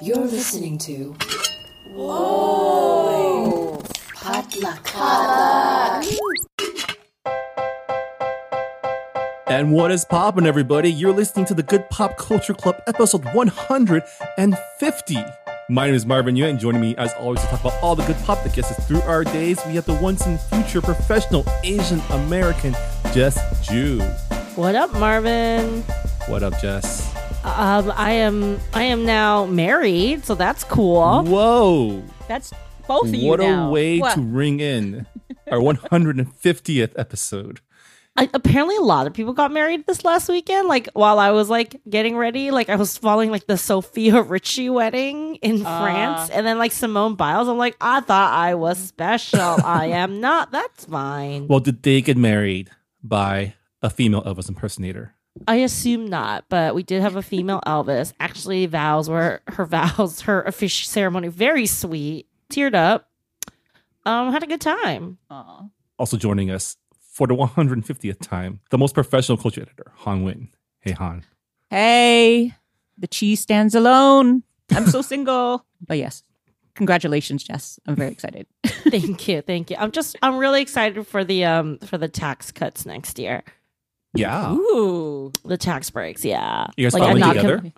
[0.00, 1.16] You're listening to.
[1.92, 3.82] Whoa!
[4.14, 4.88] Potluck.
[9.48, 10.88] And what is poppin', everybody?
[10.88, 15.16] You're listening to the Good Pop Culture Club, episode 150.
[15.68, 18.06] My name is Marvin Yueh, and joining me, as always, to talk about all the
[18.06, 21.44] good pop that gets us through our days, we have the once and future professional
[21.64, 22.72] Asian American,
[23.12, 23.36] Jess
[23.68, 23.98] Ju.
[24.54, 25.82] What up, Marvin?
[26.28, 27.07] What up, Jess?
[27.44, 31.22] Um, I am I am now married, so that's cool.
[31.24, 32.02] Whoa!
[32.28, 32.52] That's
[32.86, 33.68] both of you What now.
[33.68, 34.14] a way What?
[34.14, 35.06] to ring in
[35.50, 37.60] our 150th episode.
[38.16, 40.66] I, apparently, a lot of people got married this last weekend.
[40.66, 44.70] Like while I was like getting ready, like I was following like the Sofia Richie
[44.70, 45.82] wedding in Ah.
[45.82, 47.46] France, and then like Simone Biles.
[47.48, 49.40] I'm like, I thought I was special.
[49.64, 50.50] I am not.
[50.50, 51.46] That's fine.
[51.46, 52.70] Well, did they get married
[53.02, 55.14] by a female Elvis impersonator?
[55.46, 58.12] I assume not, but we did have a female Elvis.
[58.20, 62.26] Actually, vows were her vows, her official ceremony, very sweet.
[62.50, 63.08] Teared up.
[64.06, 65.18] Um, had a good time.
[65.30, 65.64] Aw.
[65.98, 66.76] Also joining us
[67.12, 70.48] for the 150th time, the most professional culture editor, Hanh Nguyen.
[70.80, 71.24] Hey, Hanh.
[71.68, 72.54] Hey,
[72.96, 74.44] the cheese stands alone.
[74.70, 75.66] I'm so single.
[75.86, 76.22] But yes,
[76.74, 77.78] congratulations, Jess.
[77.86, 78.46] I'm very excited.
[78.64, 79.76] thank you, thank you.
[79.78, 83.42] I'm just I'm really excited for the um for the tax cuts next year.
[84.14, 84.52] Yeah.
[84.54, 85.32] Ooh.
[85.44, 86.66] The tax breaks, yeah.
[86.76, 87.58] You guys I filing together?
[87.58, 87.72] him-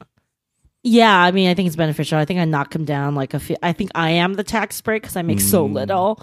[0.82, 2.16] yeah, I mean, I think it's beneficial.
[2.18, 3.38] I think I knock him down like a.
[3.40, 5.74] Few, I think I am the tax break because I make so Mm.
[5.74, 6.22] little.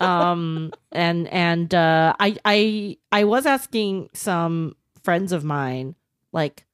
[0.00, 5.94] Um, and and uh, I I I was asking some friends of mine
[6.32, 6.64] like,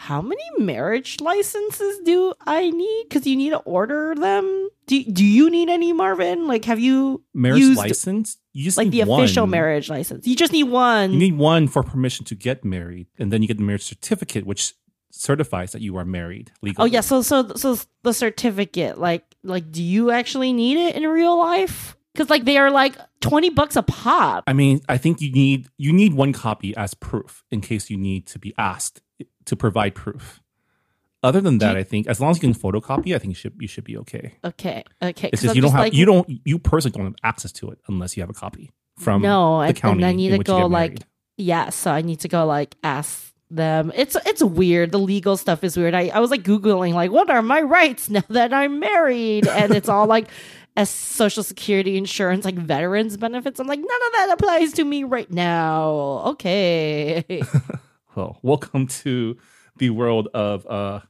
[0.00, 3.04] how many marriage licenses do I need?
[3.08, 4.68] Because you need to order them.
[4.86, 6.46] Do Do you need any, Marvin?
[6.46, 8.38] Like, have you Marriage used license?
[8.52, 10.24] You just like need the official marriage license?
[10.24, 11.12] You just need one.
[11.12, 14.46] You need one for permission to get married, and then you get the marriage certificate,
[14.46, 14.72] which
[15.10, 16.84] certifies that you are married legally.
[16.84, 21.02] Oh yeah, so so so the certificate, like like, do you actually need it in
[21.08, 21.96] real life?
[22.18, 24.42] Because like they are like twenty bucks a pop.
[24.48, 27.96] I mean, I think you need you need one copy as proof in case you
[27.96, 29.00] need to be asked
[29.44, 30.40] to provide proof.
[31.22, 33.54] Other than that, I think as long as you can photocopy, I think you should
[33.60, 34.34] you should be okay.
[34.44, 35.30] Okay, okay.
[35.32, 37.70] It's just I'm you don't have like, you don't you personally don't have access to
[37.70, 40.66] it unless you have a copy from no, the county and I need to go
[40.66, 40.98] like
[41.36, 41.70] yeah.
[41.70, 43.92] So I need to go like ask them.
[43.94, 44.90] It's it's weird.
[44.90, 45.94] The legal stuff is weird.
[45.94, 49.72] I I was like googling like what are my rights now that I'm married, and
[49.72, 50.26] it's all like.
[50.78, 53.58] As social security insurance, like veterans benefits.
[53.58, 56.22] I'm like, none of that applies to me right now.
[56.26, 57.24] Okay.
[58.14, 59.36] Well, welcome to
[59.76, 61.00] the world of uh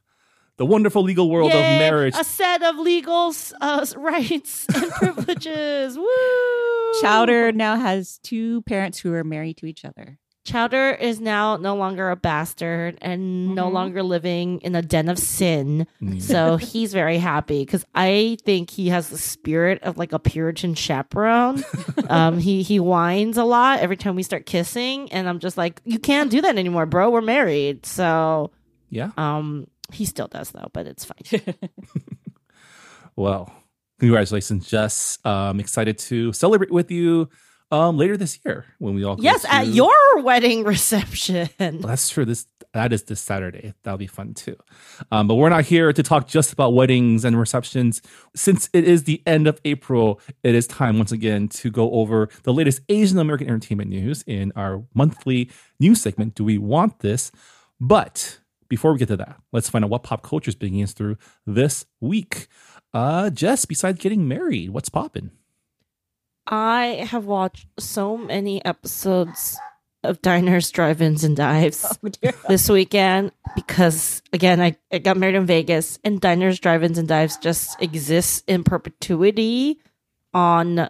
[0.57, 2.13] the wonderful legal world of marriage.
[2.15, 5.97] A set of legal uh, rights and privileges.
[5.97, 7.01] Woo!
[7.01, 10.19] Chowder now has two parents who are married to each other.
[10.49, 13.73] Chowder is now no longer a bastard and no Mhm.
[13.73, 15.85] longer living in a den of sin.
[16.01, 16.21] Mm.
[16.21, 20.73] So he's very happy because I think he has the spirit of like a Puritan
[20.73, 21.63] chaperone.
[22.09, 25.81] um, he he whines a lot every time we start kissing, and I'm just like,
[25.85, 27.09] you can't do that anymore, bro.
[27.11, 27.85] We're married.
[27.85, 28.51] So
[28.89, 29.11] yeah.
[29.17, 31.43] um, he still does though, but it's fine.
[33.15, 33.51] Well,
[33.99, 35.19] congratulations, Jess.
[35.25, 37.27] I'm excited to celebrate with you
[37.71, 41.49] um later this year when we all yes, at your wedding reception.
[41.59, 42.25] Well, that's true.
[42.25, 43.73] This that is this Saturday.
[43.83, 44.55] That'll be fun too.
[45.11, 48.01] Um, but we're not here to talk just about weddings and receptions.
[48.35, 52.29] Since it is the end of April, it is time once again to go over
[52.43, 56.35] the latest Asian American entertainment news in our monthly news segment.
[56.35, 57.31] Do we want this?
[57.79, 60.93] But before we get to that, let's find out what pop culture is bringing us
[60.93, 62.47] through this week.
[62.93, 65.31] Uh, Jess, besides getting married, what's popping?
[66.49, 69.57] I have watched so many episodes
[70.03, 75.45] of Diners, Drive-ins, and Dives oh, this weekend because, again, I, I got married in
[75.45, 79.79] Vegas, and Diners, Drive-ins, and Dives just exists in perpetuity
[80.33, 80.89] on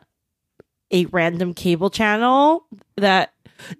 [0.91, 2.65] a random cable channel
[2.95, 3.33] that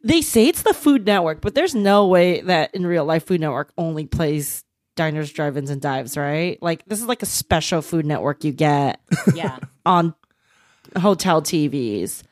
[0.03, 3.39] they say it's the Food Network, but there's no way that in real life Food
[3.39, 4.66] Network only plays
[4.97, 6.62] Diners, Drive-ins, and Dives, right?
[6.62, 9.00] Like this is like a special Food Network you get
[9.33, 9.59] yeah.
[9.86, 10.13] on
[10.97, 12.24] hotel TVs.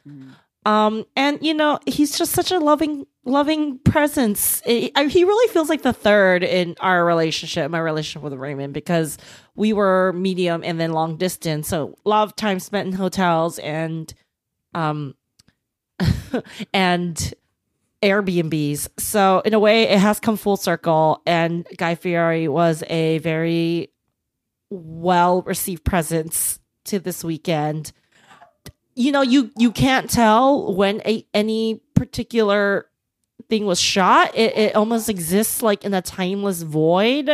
[0.65, 4.61] Um, and you know, he's just such a loving, loving presence.
[4.67, 8.73] I- I- he really feels like the third in our relationship, my relationship with Raymond,
[8.73, 9.17] because
[9.55, 11.69] we were medium and then long distance.
[11.69, 14.13] So a lot of time spent in hotels and,
[14.73, 15.15] um,
[16.73, 17.33] and
[18.03, 18.89] Airbnbs.
[18.99, 21.21] So in a way, it has come full circle.
[21.25, 23.89] And Guy Fieri was a very
[24.69, 27.91] well received presence to this weekend.
[28.97, 32.87] You know, you you can't tell when a, any particular
[33.47, 34.35] thing was shot.
[34.35, 37.29] It, it almost exists like in a timeless void.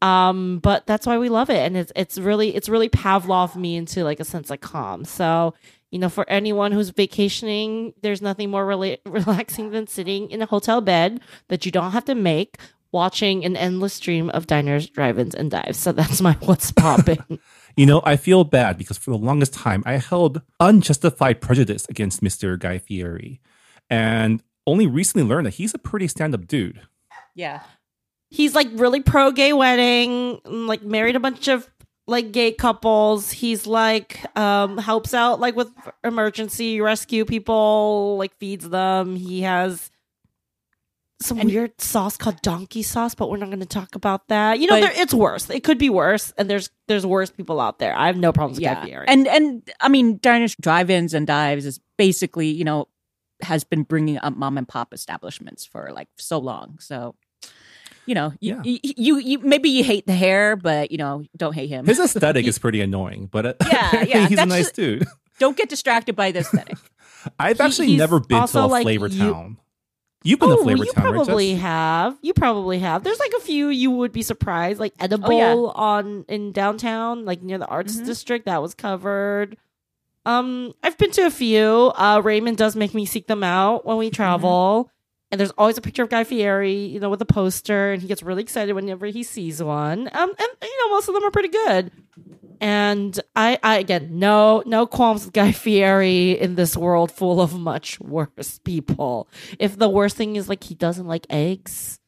[0.00, 3.74] Um, but that's why we love it, and it's it's really it's really Pavlov me
[3.74, 5.04] into like a sense of calm.
[5.04, 5.54] So
[5.90, 10.46] you know, for anyone who's vacationing, there's nothing more rela- relaxing than sitting in a
[10.46, 12.58] hotel bed that you don't have to make,
[12.92, 15.78] watching an endless stream of diners, drive-ins, and dives.
[15.78, 17.38] So that's my what's popping.
[17.76, 22.22] You know, I feel bad because for the longest time I held unjustified prejudice against
[22.22, 22.58] Mr.
[22.58, 23.40] Guy Fieri.
[23.90, 26.80] And only recently learned that he's a pretty stand up dude.
[27.34, 27.60] Yeah.
[28.30, 31.68] He's like really pro gay wedding, like married a bunch of
[32.06, 33.30] like gay couples.
[33.30, 35.70] He's like um helps out like with
[36.02, 39.16] emergency rescue people, like feeds them.
[39.16, 39.90] He has
[41.24, 44.58] some And- weird sauce called donkey sauce, but we're not going to talk about that.
[44.60, 45.48] You know, there, it's worse.
[45.50, 47.96] It could be worse, and there's there's worse people out there.
[47.96, 48.84] I have no problems with Guy Yeah.
[48.84, 49.06] Fieri.
[49.08, 52.88] And and I mean diners, drive-ins and dives is basically, you know,
[53.42, 56.78] has been bringing up mom and pop establishments for like so long.
[56.80, 57.14] So
[58.06, 58.62] you know, you, Yeah.
[58.64, 61.86] you, you, you maybe you hate the hair, but you know, don't hate him.
[61.86, 65.06] His aesthetic is pretty annoying, but uh, Yeah, yeah, he's a nice just- dude.
[65.38, 66.76] don't get distracted by the aesthetic.
[67.38, 69.56] I've He- actually never been to a like flavor you- town.
[70.24, 71.60] You've been oh, to flavor you town, probably Jess?
[71.62, 72.18] have.
[72.22, 73.04] You probably have.
[73.04, 75.54] There's like a few you would be surprised, like edible Oh, yeah.
[75.54, 78.06] on in downtown, like near the arts Mhm.
[78.06, 78.46] district.
[78.46, 79.56] That was covered.
[80.24, 81.92] Um, I've been to a few.
[81.94, 84.14] Uh, Raymond does make me seek them out when we Mm-hmm.
[84.14, 84.90] travel.
[85.30, 88.06] And there's always a picture of Guy Fieri, you know, with a poster, and he
[88.08, 90.08] gets really excited whenever he sees one.
[90.12, 91.90] Um, and you know, most of them are pretty good.
[92.60, 97.58] And I, I again, no, no qualms with Guy Fieri in this world full of
[97.58, 99.28] much worse people.
[99.58, 101.98] If the worst thing is like he doesn't like eggs,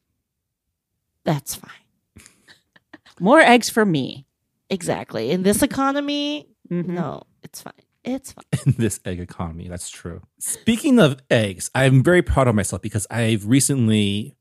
[1.23, 1.71] that's fine.
[3.19, 4.25] More eggs for me.
[4.69, 5.31] Exactly.
[5.31, 6.87] In this economy, Mhm.
[6.87, 7.73] no, it's fine.
[8.03, 8.45] It's fine.
[8.65, 9.67] in this egg economy.
[9.67, 10.21] That's true.
[10.39, 14.36] Speaking of eggs, I'm very proud of myself because I've recently,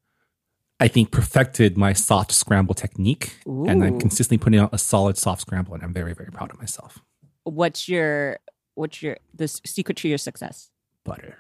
[0.79, 5.41] I think, perfected my soft scramble technique, and I'm consistently putting out a solid soft
[5.41, 6.99] scramble, and I'm very, very proud of myself.
[7.45, 8.39] What's your
[8.75, 10.71] what's your the secret to your success?
[11.05, 11.37] Butter,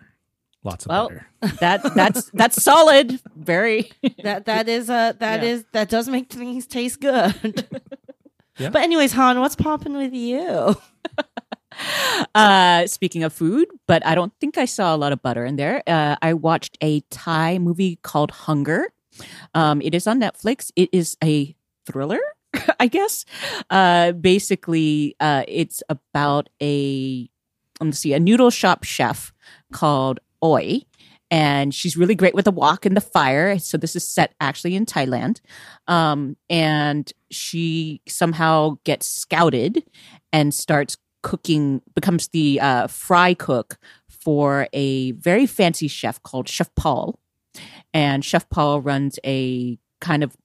[0.64, 1.26] lots of Well, butter.
[1.60, 3.20] That that's that's solid.
[3.36, 3.90] Very
[4.22, 5.48] That that is uh that Yeah.
[5.50, 7.66] is that does make things taste good.
[8.58, 8.70] Yeah.
[8.70, 10.74] But anyways, Hanh, what's popping with you?
[12.34, 15.56] Uh, speaking of food, but I don't think I saw a lot of butter in
[15.56, 15.82] there.
[15.86, 18.88] Uh, I watched a Thai movie called Hunger.
[19.56, 20.70] Um, it is on Netflix.
[20.76, 21.56] It is a
[21.86, 22.20] thriller,
[22.78, 23.24] I guess.
[23.70, 27.28] Uh, basically, uh, it's about a
[27.80, 29.32] let's see, a noodle shop chef
[29.72, 30.82] called Oi.
[31.30, 33.58] And she's really great with a wok in the fire.
[33.58, 35.40] So this is set actually in Thailand.
[35.88, 39.82] Um, and she somehow gets scouted
[40.32, 46.72] and starts cooking, becomes the uh, fry cook for a very fancy chef called Chef
[46.76, 47.18] Paul.
[47.94, 50.36] And Chef Paul runs a kind of,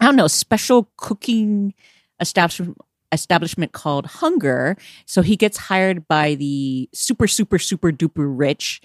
[0.00, 1.74] I don't know, special cooking
[2.20, 2.78] establishment
[3.12, 4.76] establishment called Hunger.
[5.06, 8.80] So he gets hired by the super, super, super duper rich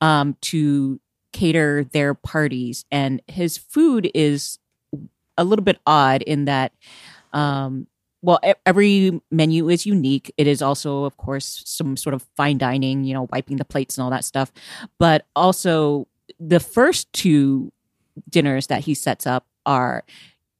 [0.00, 0.98] um, to
[1.32, 2.84] cater their parties.
[2.90, 4.58] And his food is
[5.36, 6.72] a little bit odd in that
[7.32, 7.86] um,
[8.22, 10.32] well, every menu is unique.
[10.36, 13.96] It is also, of course, some sort of fine dining, you know, wiping the plates
[13.96, 14.52] and all that stuff.
[14.98, 16.08] But also,
[16.38, 17.72] the first two
[18.28, 20.04] dinners that he sets up are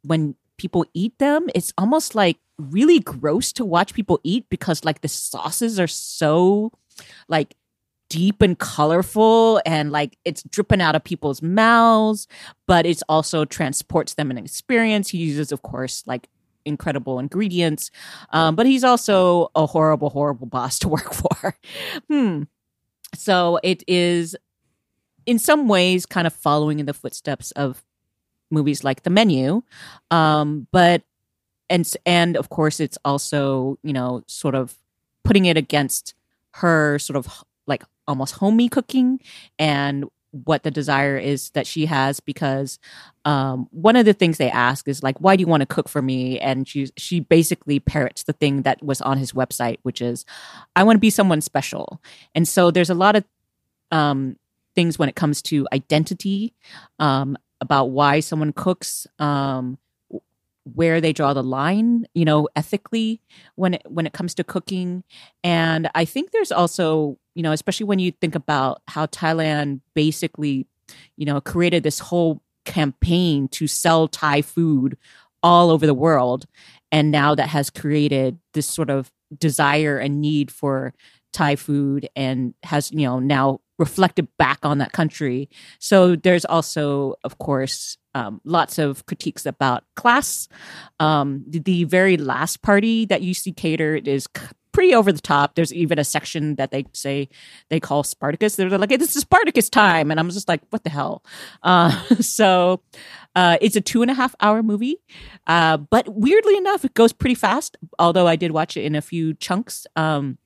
[0.02, 5.00] when people eat them, it's almost like really gross to watch people eat because, like,
[5.00, 6.73] the sauces are so,
[7.28, 7.54] like,
[8.08, 12.28] deep and colorful and like it's dripping out of people's mouths
[12.68, 16.28] but it's also transports them an experience he uses of course like
[16.66, 17.90] incredible ingredients.
[18.30, 21.56] Um, but he's also a horrible, horrible boss to work for.
[22.11, 22.42] hmm.
[23.14, 24.37] So it is,
[25.26, 27.85] in some ways, kind of following in the footsteps of
[28.50, 29.62] movies like The Menu.
[30.11, 31.02] Um, but,
[31.68, 34.76] and, and of course, it's also, you know, sort of
[35.25, 36.14] putting it against
[36.54, 39.21] her sort of like almost homey cooking
[39.59, 40.06] and
[40.45, 42.78] what the desire is that she has because
[43.25, 45.88] um, one of the things they ask is like, "Why do you want to cook
[45.88, 50.02] for me?" And she she basically parrots the thing that was on his website, which
[50.02, 50.25] is,
[50.75, 52.00] "I want to be someone special."
[52.35, 53.25] And so there's a lot of
[53.90, 54.37] um,
[54.76, 56.54] things when it comes to identity
[57.00, 59.78] um, about why someone cooks, um,
[60.75, 63.21] where they draw the line, you know, ethically
[63.54, 65.02] when it when it comes to cooking.
[65.42, 70.66] And I think there's also, you know, especially when you think about how Thailand basically,
[71.16, 74.97] you know, created this whole campaign to sell Thai food
[75.42, 76.47] all over the world.
[76.90, 80.95] And now that has created this sort of desire and need for
[81.33, 85.49] Thai food and has, you know, now reflected back on that country.
[85.78, 90.49] So there's also, of course, um, lots of critiques about class.
[91.00, 95.21] Um, the, the very last party that you see catered is c- pretty over the
[95.21, 95.54] top.
[95.54, 97.28] There's even a section that they say
[97.68, 98.56] they call Spartacus.
[98.56, 101.23] They're like, "This is Spartacus time," and I'm just like, "What the hell?"
[101.62, 101.90] Uh,
[102.21, 102.83] so
[103.35, 104.97] uh, it's a two and a half hour movie,
[105.47, 107.76] uh, but weirdly enough, it goes pretty fast.
[107.99, 109.87] Although I did watch it in a few chunks.
[109.97, 110.38] Um,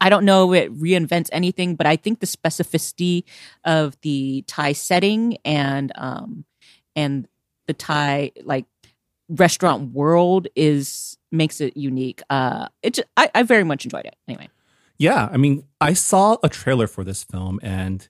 [0.00, 3.24] I don't know if it reinvents anything, but I think the specificity
[3.64, 6.44] of the Thai setting and um,
[6.96, 7.28] and
[7.66, 8.66] the Thai like
[9.28, 12.22] restaurant world is makes it unique.
[12.30, 14.16] Uh, it just, I, I very much enjoyed it.
[14.26, 14.48] Anyway,
[14.98, 18.08] Yeah, I mean, I saw a trailer for this film and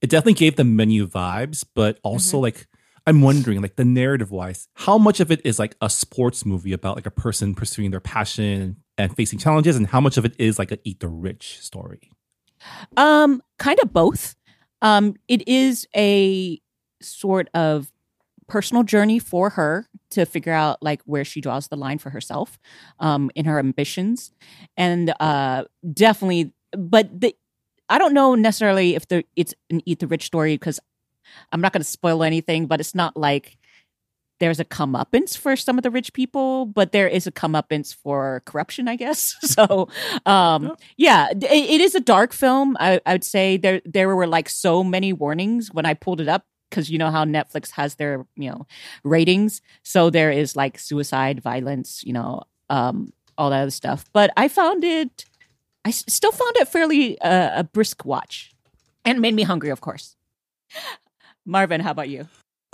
[0.00, 2.66] it definitely gave the menu vibes, but also like
[3.06, 6.72] I'm wondering, like the narrative wise, how much of it is like a sports movie
[6.72, 10.34] about like a person pursuing their passion and facing challenges, and how much of it
[10.38, 12.10] is like an eat the rich story?
[12.96, 14.36] um, kind of both.
[14.80, 16.60] Um, it is a
[17.00, 17.92] sort of
[18.48, 22.58] personal journey for her to figure out like where she draws the line for herself
[22.98, 24.30] um in her ambitions
[24.76, 27.34] and uh definitely but the
[27.88, 30.78] i don't know necessarily if the it's an eat the rich story because
[31.50, 33.56] i'm not going to spoil anything but it's not like
[34.42, 38.42] there's a comeuppance for some of the rich people, but there is a comeuppance for
[38.44, 39.36] corruption, I guess.
[39.52, 39.88] So,
[40.26, 42.76] um, yeah, it, it is a dark film.
[42.80, 46.28] I, I would say there there were like so many warnings when I pulled it
[46.28, 48.66] up because you know how Netflix has their you know
[49.04, 49.62] ratings.
[49.84, 54.06] So there is like suicide, violence, you know, um, all that other stuff.
[54.12, 55.24] But I found it,
[55.84, 58.50] I s- still found it fairly uh, a brisk watch,
[59.04, 60.16] and made me hungry, of course.
[61.46, 62.26] Marvin, how about you?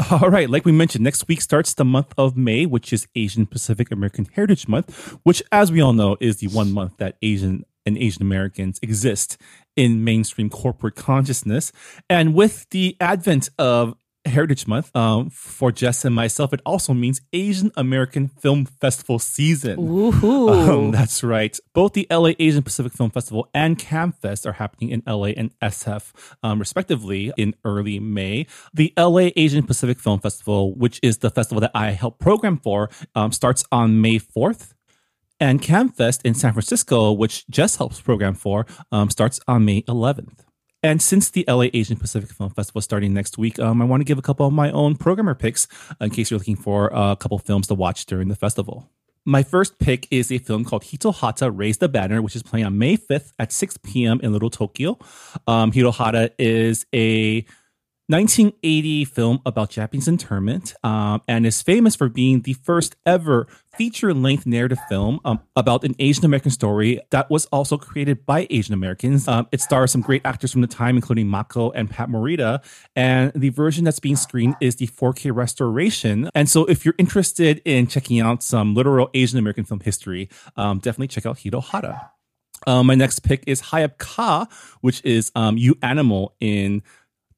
[0.23, 3.45] All right, like we mentioned, next week starts the month of May, which is Asian
[3.45, 7.67] Pacific American Heritage Month, which, as we all know, is the one month that Asian
[7.85, 9.37] and Asian Americans exist
[9.77, 11.73] in mainstream corporate consciousness.
[12.09, 13.97] And with the advent of
[14.29, 19.77] Heritage Month um, for Jess and myself, it also means Asian American Film Festival season.
[19.79, 20.69] Woohoo.
[20.69, 21.59] Um, that's right.
[21.73, 26.13] Both the LA Asian Pacific Film Festival and CAAMFest are happening in LA and SF,
[26.43, 28.47] um, respectively, in early May.
[28.73, 32.91] The LA Asian Pacific Film Festival, which is the festival that I help program for,
[33.15, 34.75] um, starts on May 4th.
[35.41, 40.48] And CAAMFest in San Francisco, which Jess helps program for, um, starts on May 11th.
[40.83, 44.01] And since the LA Asian Pacific Film Festival is starting next week, um, I want
[44.01, 45.67] to give a couple of my own programmer picks
[46.01, 48.89] in case you're looking for a couple films to watch during the festival.
[49.25, 52.65] My first pick is a film called Hito Hata Raise the Banner, which is playing
[52.65, 54.21] on May 5th at 6 p.m.
[54.23, 54.99] in Little Tokyo.
[55.47, 57.45] Um, Hito Hata is a
[58.11, 63.47] 1980 film about Japanese internment um, and is famous for being the first ever
[63.77, 68.47] feature length narrative film um, about an Asian American story that was also created by
[68.49, 69.29] Asian Americans.
[69.29, 72.65] Um, it stars some great actors from the time, including Mako and Pat Morita.
[72.97, 76.31] And the version that's being screened is the 4K restoration.
[76.35, 80.79] And so, if you're interested in checking out some literal Asian American film history, um,
[80.79, 82.11] definitely check out Hito Hata.
[82.67, 84.47] Um, my next pick is Hayop Ka,
[84.81, 86.83] which is um, You Animal in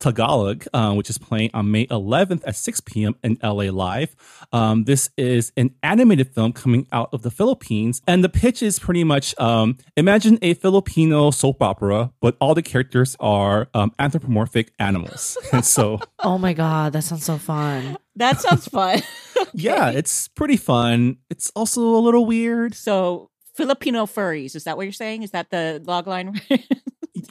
[0.01, 3.15] Tagalog, uh, which is playing on May 11th at 6 p.m.
[3.23, 4.17] in LA Live.
[4.53, 8.79] Um, this is an animated film coming out of the Philippines, and the pitch is
[8.79, 14.73] pretty much um, imagine a Filipino soap opera, but all the characters are um, anthropomorphic
[14.79, 15.37] animals.
[15.53, 17.97] and so, oh my god, that sounds so fun.
[18.17, 19.03] That sounds fun.
[19.53, 21.19] yeah, it's pretty fun.
[21.29, 22.75] It's also a little weird.
[22.75, 25.23] so Filipino furries, is that what you're saying?
[25.23, 26.41] Is that the log line?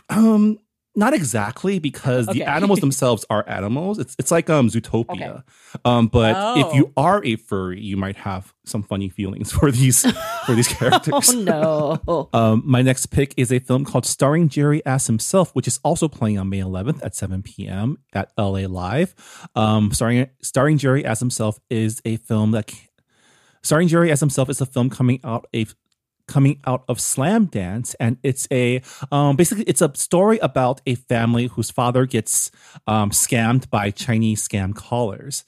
[0.09, 0.59] Um,
[0.99, 2.39] not exactly because Okay.
[2.39, 3.97] the animals themselves are animals.
[3.97, 5.43] It's it's like um Zootopia.
[5.85, 6.59] Um, but Oh.
[6.67, 10.05] if you are a furry, you might have some funny feelings for these
[10.45, 11.33] for these characters.
[11.49, 12.29] Oh no.
[12.33, 16.07] Um, my next pick is a film called Starring Jerry as himself, which is also
[16.07, 17.97] playing on May 11th at 7 p.m.
[18.13, 19.15] at LA Live.
[19.55, 22.71] Um, starring starring Jerry as himself is a film that
[23.63, 25.65] starring Jerry as himself is a film coming out a
[26.29, 28.81] coming out of Slamdance, and it's a
[29.11, 32.51] um, basically it's a story about a family whose father gets
[32.87, 35.43] um, scammed by Chinese scam callers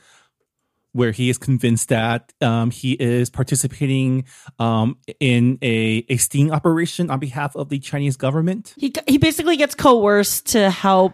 [0.94, 4.26] where he is convinced that um, he is participating
[4.60, 8.74] um, in a, a sting operation on behalf of the Chinese government.
[8.78, 11.14] He he basically gets coerced to help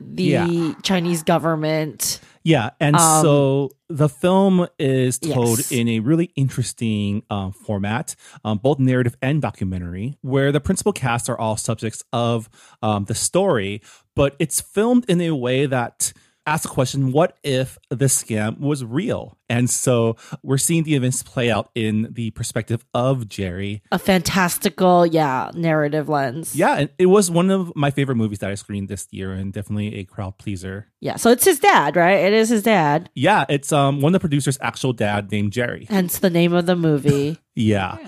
[0.00, 0.72] the Yeah.
[0.82, 2.20] Chinese government.
[2.42, 5.72] Yeah, and Um, so the film is told yes.
[5.72, 11.28] in a really interesting um, format, um, both narrative and documentary, where the principal cast
[11.28, 12.48] are all subjects of
[12.82, 13.82] um, the story,
[14.16, 16.12] but it's filmed in a way that
[16.46, 19.36] asked the question, what if this scam was real?
[19.48, 23.82] And so we're seeing the events play out in the perspective of Jerry.
[23.90, 26.54] A fantastical, yeah, narrative lens.
[26.54, 29.52] Yeah, and it was one of my favorite movies that I screened this year and
[29.52, 30.86] definitely a crowd pleaser.
[31.00, 31.16] Yeah.
[31.16, 32.18] So it's his dad, right?
[32.24, 33.10] It is his dad.
[33.14, 35.86] Yeah, it's um one of the producers' actual dad named Jerry.
[35.88, 37.38] Hence the name of the movie.
[37.56, 37.98] Yeah.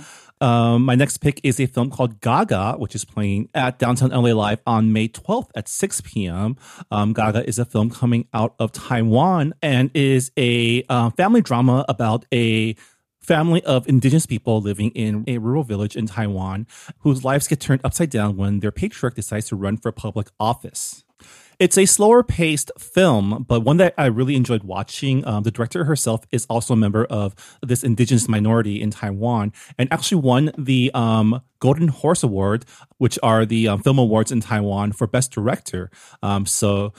[0.42, 4.32] Um, my next pick is a film called Gaga, which is playing at Downtown LA
[4.32, 6.56] Live on May 12th at 6 p.m.
[6.90, 11.84] Um, Gaga is a film coming out of Taiwan and is a uh, family drama
[11.88, 12.74] about a
[13.20, 16.66] family of indigenous people living in a rural village in Taiwan
[16.98, 21.04] whose lives get turned upside down when their patriarch decides to run for public office.
[21.58, 25.26] It's a slower paced film, but one that I really enjoyed watching.
[25.26, 29.92] Um, the director herself is also a member of this indigenous minority in Taiwan and
[29.92, 32.64] actually won the um, Golden Horse Award,
[32.98, 35.90] which are the um, film awards in Taiwan for Best Director.
[36.22, 36.92] Um, so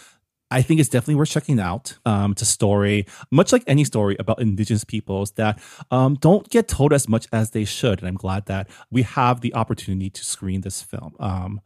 [0.53, 1.97] I think it's definitely worth checking out.
[2.05, 6.67] Um, it's a story, much like any story about indigenous peoples that um, don't get
[6.67, 7.99] told as much as they should.
[7.99, 11.15] And I'm glad that we have the opportunity to screen this film.
[11.19, 11.59] Um,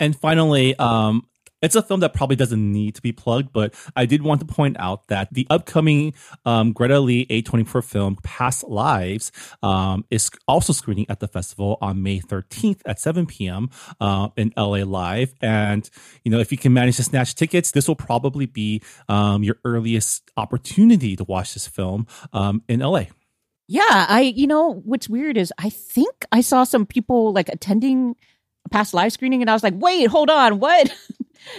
[0.00, 1.28] and finally, um,
[1.64, 4.46] it's a film that probably doesn't need to be plugged, but I did want to
[4.46, 10.72] point out that the upcoming um, Greta Lee A24 film, Past Lives, um, is also
[10.72, 13.70] screening at the festival on May 13th at 7 p.m.
[14.00, 15.34] Uh, in LA Live.
[15.40, 15.88] And,
[16.24, 19.56] you know, if you can manage to snatch tickets, this will probably be um, your
[19.64, 23.04] earliest opportunity to watch this film um, in LA.
[23.66, 28.14] Yeah, I you know what's weird is I think I saw some people like attending
[28.70, 30.92] past live screening and I was like, "Wait, hold on, what?"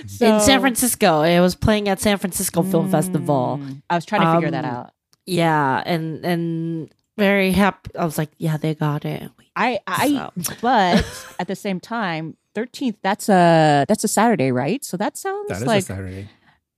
[0.08, 1.22] So- In San Francisco.
[1.22, 3.60] It was playing at San Francisco Film Festival.
[3.62, 4.92] Mm, I was trying to figure that Um, out.
[5.28, 7.92] Yeah, and and very happy.
[7.98, 9.30] I was like, yeah, they got it.
[9.56, 11.06] I I So- but
[11.40, 14.84] at the same time, 13th that's a that's a Saturday, right?
[14.84, 16.30] So that sounds That is like a Saturday.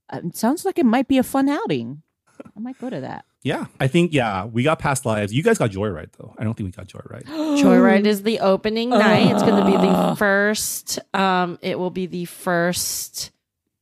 [0.09, 2.01] uh, sounds like it might be a fun outing.
[2.43, 3.23] I might go to that.
[3.43, 5.33] Yeah, I think, yeah, we got Past Lives.
[5.33, 6.33] You guys got Joyride, though.
[6.37, 7.23] I don't think we got Joyride.
[7.61, 9.31] Joyride is the opening night.
[9.31, 10.99] It's going to be the first.
[11.13, 13.31] Um, it will be the first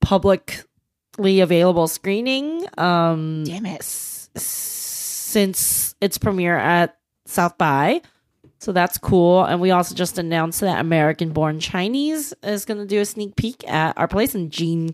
[0.01, 2.65] publicly available screening.
[2.77, 3.81] Um, Damn it.
[3.81, 8.01] s- since its premiere at South by.
[8.59, 9.43] So that's cool.
[9.43, 13.35] And we also just announced that American Born Chinese is going to do a sneak
[13.35, 14.33] peek at our place.
[14.35, 14.91] in Gene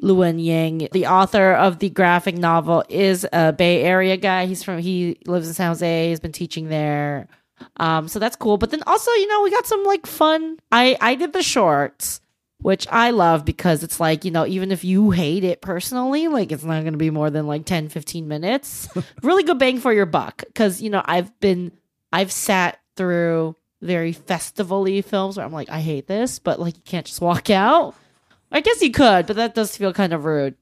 [0.00, 4.46] Luen Yang, the author of the graphic novel, is a Bay Area guy.
[4.46, 6.08] He's from, he lives in San Jose.
[6.08, 7.28] He's been teaching there.
[7.76, 8.56] Um, so that's cool.
[8.56, 10.58] But then also, you know, we got some like fun.
[10.70, 12.20] I, I did the shorts
[12.62, 16.52] which I love because it's like, you know, even if you hate it personally, like
[16.52, 18.88] it's not going to be more than like 10, 15 minutes.
[19.22, 20.44] really good bang for your buck.
[20.54, 21.72] Cause, you know, I've been,
[22.12, 26.82] I've sat through very festival-y films where I'm like, I hate this, but like you
[26.84, 27.96] can't just walk out.
[28.52, 30.54] I guess you could, but that does feel kind of rude.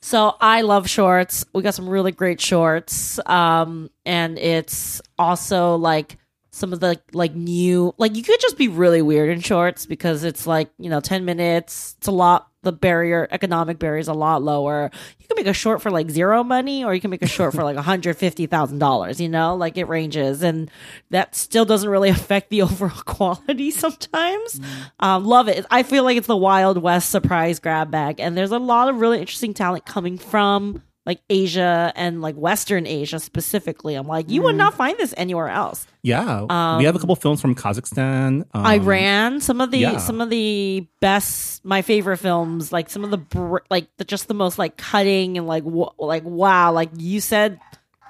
[0.00, 1.44] So I love shorts.
[1.52, 3.20] We got some really great shorts.
[3.26, 6.18] Um, and it's also like
[6.50, 10.22] some of the like new like you could just be really weird in shorts because
[10.22, 11.94] it's like, you know, 10 minutes.
[11.98, 14.90] It's a lot the barrier economic barrier is a lot lower.
[15.18, 17.54] You can make a short for like zero money or you can make a short
[17.54, 19.56] for like $150,000, you know?
[19.56, 20.70] Like it ranges and
[21.10, 24.60] that still doesn't really affect the overall quality sometimes.
[25.00, 25.66] Um, love it.
[25.70, 28.96] I feel like it's the Wild West surprise grab bag and there's a lot of
[28.96, 33.94] really interesting talent coming from like Asia and like Western Asia specifically.
[33.94, 35.86] I'm like, you would not find this anywhere else.
[36.02, 39.96] Yeah, we have a couple films from Kazakhstan, um, Iran, some of the yeah.
[39.98, 44.28] some of the best, my favorite films, like some of the br- like the, just
[44.28, 47.58] the most like cutting and like w- like wow, like you said,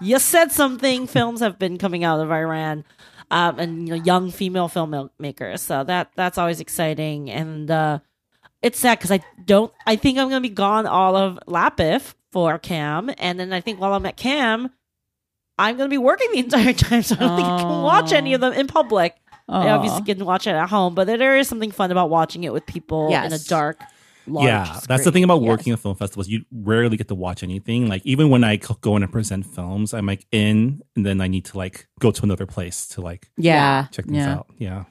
[0.01, 1.07] you said something.
[1.13, 2.85] films have been coming out of Iran,
[3.31, 5.61] um, and you know, young female filmmakers.
[5.61, 8.01] So that that's always exciting, and uh,
[8.63, 9.73] it's sad because I don't.
[9.87, 13.81] I think I'm gonna be gone all of LAAPFF for CAAM, and then I think
[13.81, 14.71] while I'm at CAAM.
[15.59, 18.13] I'm going to be working the entire time, so I don't think I can watch
[18.15, 19.15] any of them in public.
[19.49, 22.55] I obviously can watch it at home, but there is something fun about watching it
[22.55, 23.79] with people in a dark,
[24.27, 25.49] large yeah, that's the thing about Yes.
[25.49, 26.27] working at film festivals.
[26.27, 27.87] You rarely get to watch anything.
[27.87, 31.29] Like even when I go in and present films, I'm like in, and then I
[31.29, 33.87] need to like go to another place to like Yeah.
[33.93, 34.33] check things yeah.
[34.33, 34.47] out.
[34.57, 34.85] Yeah,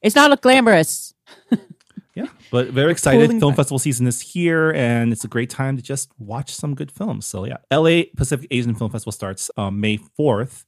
[0.00, 1.12] It's not look glamorous.
[2.14, 2.26] yeah.
[2.50, 3.28] But very excited.
[3.28, 3.56] Film back.
[3.56, 7.26] festival season is here, and it's a great time to just watch some good films.
[7.26, 10.64] So yeah, LA Pacific Asian Film Festival starts um, May fourth,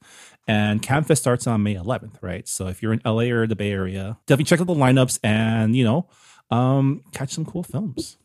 [0.47, 2.21] and CAAMFest starts on May 11th.
[2.21, 2.47] Right.
[2.47, 5.75] So if you're in LA or the Bay Area, definitely check out the lineups and
[5.75, 6.09] you know
[6.51, 8.17] um, catch some cool films.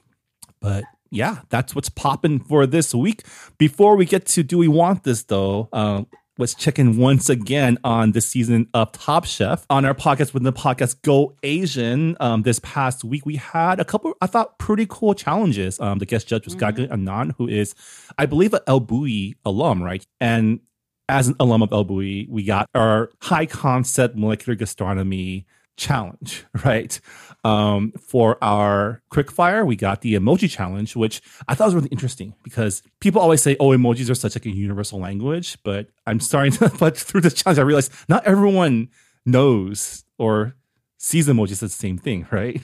[0.61, 3.23] But yeah, that's what's popping for this week.
[3.59, 6.03] Before we get to do we want this though, uh,
[6.39, 10.53] was checking once again on this season of Top Chef on our podcast with the
[10.53, 12.17] podcast Go Asian.
[12.21, 15.79] Um, this past week, we had a couple, I thought, pretty cool challenges.
[15.79, 16.55] Um, the guest judge was.
[16.55, 17.75] Gaggan Anand, who is,
[18.17, 20.05] I believe, an El Bulli alum, right?
[20.21, 20.61] And
[21.09, 27.01] as an alum of El Bulli, we got our high concept molecular gastronomy challenge, right?
[27.45, 32.35] Um, for our quickfire, we got the emoji challenge, which I thought was really interesting
[32.45, 36.53] because people always say, "Oh, emojis are such like a universal language," but I'm starting
[36.59, 36.69] to.
[36.79, 38.89] But through this challenge, I realized not everyone
[39.27, 40.55] knows or
[40.99, 42.63] sees emojis as the same thing, right?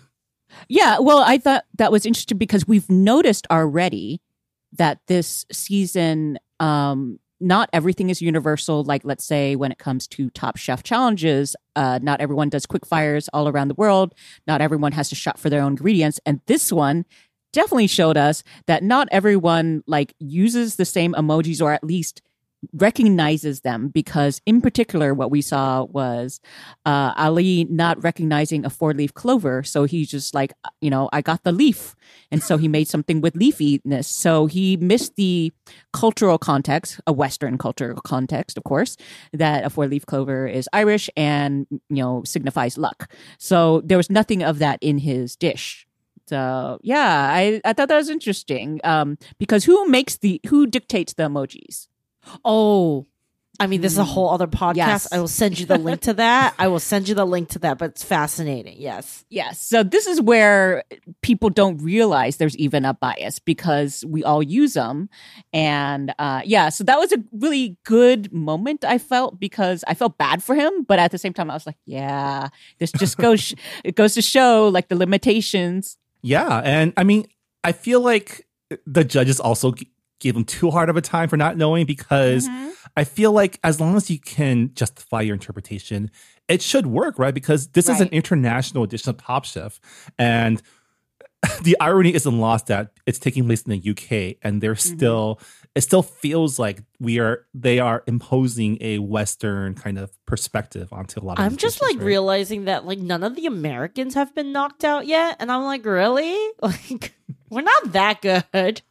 [0.68, 4.22] Yeah, well, I thought that was interesting because we've noticed already
[4.72, 8.84] that this season, um, not everything is universal.
[8.84, 12.84] Like, let's say when it comes to Top Chef challenges, uh, not everyone does quick
[12.84, 14.14] fires all around the world.
[14.46, 16.20] Not everyone has to shop for their own ingredients.
[16.26, 17.04] And this one
[17.52, 22.22] definitely showed us that not everyone like uses the same emojis or at least
[22.72, 26.40] recognizes them because in particular what we saw was
[26.84, 29.62] uh, Ali not recognizing a four leaf clover.
[29.62, 31.94] So he's just like, you know, I got the leaf.
[32.30, 34.06] And so he made something with leafiness.
[34.06, 35.52] So he missed the
[35.92, 38.96] cultural context, a Western cultural context, of course,
[39.32, 43.12] that a four leaf clover is Irish and, you know, signifies luck.
[43.38, 45.86] So there was nothing of that in his dish.
[46.26, 48.80] So yeah, I, I thought that was interesting.
[48.84, 51.86] Um, because who makes the, who dictates the emojis?
[52.44, 53.06] Oh,
[53.60, 54.76] I mean, this is a whole other podcast.
[54.76, 55.12] Yes.
[55.12, 56.54] I will send you the link to that.
[56.60, 58.76] I will send you the link to that, but it's fascinating.
[58.78, 59.24] Yes.
[59.30, 59.60] Yes.
[59.60, 60.84] So this is where
[61.22, 65.08] people don't realize there's even a bias because we all use them.
[65.52, 70.18] And uh, yeah, so that was a really good moment I felt because I felt
[70.18, 73.54] bad for him, but at the same time I was like, yeah, this just goes
[73.82, 75.98] it goes to show like the limitations.
[76.22, 77.26] Yeah, and I mean,
[77.64, 78.46] I feel like
[78.86, 82.48] the judges also g- gave him too hard of a time for not knowing because
[82.48, 82.70] mm-hmm.
[82.96, 86.10] I feel like as long as you can justify your interpretation,
[86.48, 87.34] it should work, right?
[87.34, 89.80] Because this is an international edition of Top Chef,
[90.18, 90.62] and
[91.62, 94.96] the irony isn't lost that it's taking place in the UK, and they're mm-hmm.
[94.96, 95.40] still
[95.74, 101.20] it still feels like we are they are imposing a Western kind of perspective onto
[101.20, 101.44] a lot of.
[101.44, 102.04] I'm just like right?
[102.04, 105.84] realizing that like none of the Americans have been knocked out yet, and I'm like,
[105.84, 106.36] really?
[106.60, 107.14] Like,
[107.48, 108.82] we're not that good.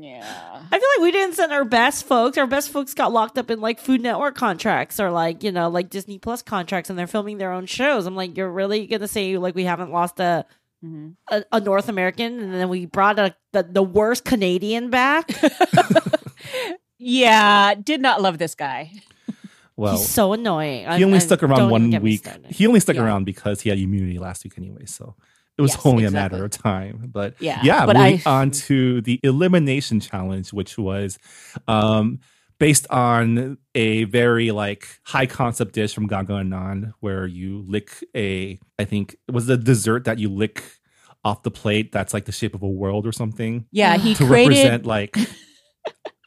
[0.00, 0.62] Yeah.
[0.70, 2.38] I feel like we didn't send our best folks.
[2.38, 5.68] Our best folks got locked up in like Food Network contracts or like, you know,
[5.68, 8.06] like Disney Plus contracts and they're filming their own shows.
[8.06, 10.46] I'm like, you're really going to say like we haven't lost a,
[10.84, 11.14] Mhm.
[11.30, 15.30] a, a North American and then we brought a, the, the worst Canadian back?
[16.98, 18.92] Yeah, did not love this guy.
[19.76, 20.88] well, He's so annoying.
[20.92, 22.02] he only stuck around one week.
[22.02, 22.26] week.
[22.50, 23.02] He only stuck Yeah.
[23.02, 24.86] around because he had immunity last week anyway.
[24.86, 25.16] So
[25.58, 27.08] it was Yes, only a matter of time.
[27.12, 27.86] But Yeah, yeah.
[27.86, 31.18] but moving I- on to the elimination challenge, which was
[31.68, 32.20] um,
[32.58, 38.58] based on a very like high concept dish from Gaggan Anand, where you lick a,
[38.78, 40.62] I think it was a dessert that you lick
[41.24, 44.26] off the plate that's like the shape of a world or something Yeah, he to
[44.26, 45.16] created represent like.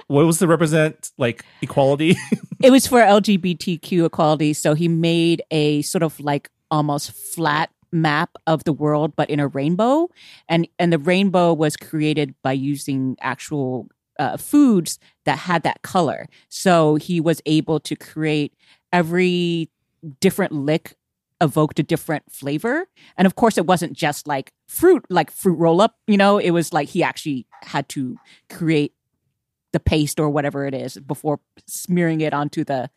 [0.07, 2.15] What was to represent like equality?
[2.63, 4.53] it was for LGBTQ equality.
[4.53, 9.39] So he made a sort of like almost flat map of the world, but in
[9.39, 10.09] a rainbow,
[10.47, 13.87] and and the rainbow was created by using actual
[14.19, 16.27] uh, foods that had that color.
[16.49, 18.53] So he was able to create
[18.93, 19.69] every
[20.19, 20.95] different lick
[21.41, 22.87] evoked a different flavor.
[23.17, 26.37] And of course it wasn't just like fruit like fruit roll up you know?
[26.37, 28.17] It was like he actually had to
[28.49, 28.93] create
[29.73, 32.89] the paste or whatever it is before smearing it onto the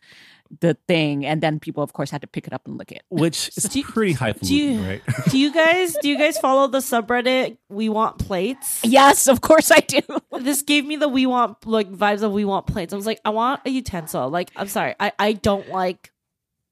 [0.60, 3.02] the thing and then people of course had to pick it up and lick it
[3.10, 5.02] Which is Do you- pretty do you- right?
[5.30, 8.80] Do you guys do you guys follow the subreddit We Want Plates?
[8.84, 10.00] yes of course i do
[10.40, 12.92] this gave me the we want like vibes of we want plates.
[12.92, 14.30] I was like, I want a utensil.
[14.30, 16.12] Like, I'm sorry, I I don't like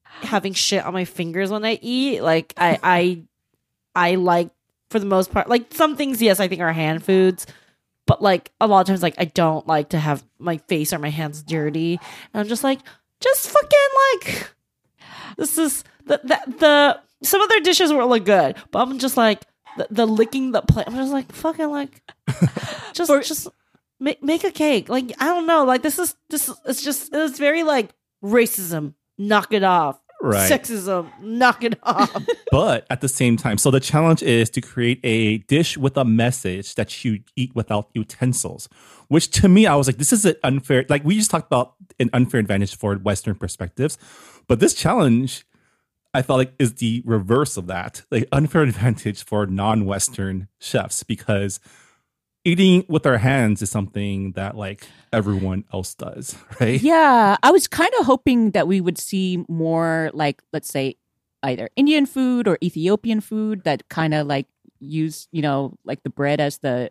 [0.06, 2.20] having shit on my fingers when I eat.
[2.22, 3.22] Like, I I
[3.94, 4.50] I like
[4.90, 7.46] for the most part, like some things, yes, I think are hand foods,
[8.06, 10.98] but like a lot of times, like I don't like to have my face or
[10.98, 11.98] my hands dirty,
[12.32, 12.78] and I'm just like,
[13.20, 13.70] just fucking
[14.12, 14.50] like
[15.36, 19.16] this is the the, the some of their dishes were look good, but I'm just
[19.16, 19.44] like
[19.76, 20.86] the, the licking the plate.
[20.86, 22.02] I'm just like fucking like
[22.92, 23.48] just For- just
[24.00, 24.88] make make a cake.
[24.88, 25.64] Like I don't know.
[25.64, 27.90] Like this is this is it's just it's very like
[28.22, 28.94] racism.
[29.18, 29.98] Knock it off.
[30.20, 30.50] Right.
[30.50, 31.10] Sexism.
[31.20, 32.14] Knock it off.
[32.50, 36.04] but at the same time, so the challenge is to create a dish with a
[36.04, 38.68] message that you eat without utensils,
[39.08, 41.74] which to me, I was like, this is an unfair, like we just talked about
[41.98, 43.98] an unfair advantage for Western perspectives.
[44.48, 45.46] But this challenge,
[46.14, 51.60] I felt like is the reverse of that, like unfair advantage for non-Western chefs because
[52.44, 56.80] eating with our hands is something that like everyone else does, right?
[56.80, 60.96] Yeah, I was kind of hoping that we would see more like let's say
[61.42, 64.46] either Indian food or Ethiopian food that kind of like
[64.78, 66.90] use, you know, like the bread as the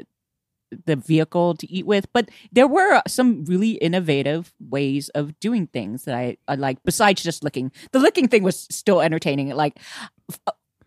[0.86, 6.06] the vehicle to eat with, but there were some really innovative ways of doing things
[6.06, 7.71] that I, I like besides just licking.
[7.91, 9.49] The licking thing was still entertaining.
[9.49, 9.80] Like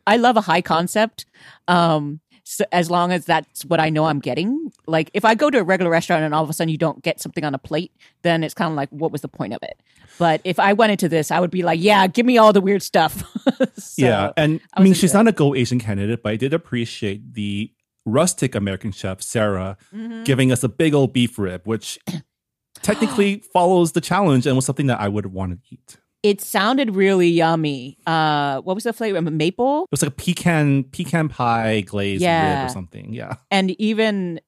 [0.07, 1.27] I love a high concept.
[1.67, 4.73] Um so as long as that's what I know I'm getting.
[4.87, 7.03] Like if I go to a regular restaurant and all of a sudden you don't
[7.03, 9.62] get something on a plate, then it's kind of like what was the point of
[9.62, 9.79] it?
[10.19, 12.61] But if I went into this, I would be like, yeah, give me all the
[12.61, 13.25] weird stuff.
[13.79, 16.53] So, yeah, and I mean, she's into not a Go Asian candidate, but I did
[16.53, 17.73] appreciate the
[18.09, 20.25] rustic American chef Sara Mhm.
[20.25, 21.99] giving us a big old beef rib, which
[22.83, 25.97] technically follows the challenge and was something that I would want to eat.
[26.25, 27.97] it sounded really yummy.
[28.05, 29.23] Uh, what was the flavor?
[29.23, 29.85] Maple.
[29.85, 32.62] It was like a pecan pecan pie glazed Yeah.
[32.62, 33.12] rib or something.
[33.12, 34.40] Yeah, and even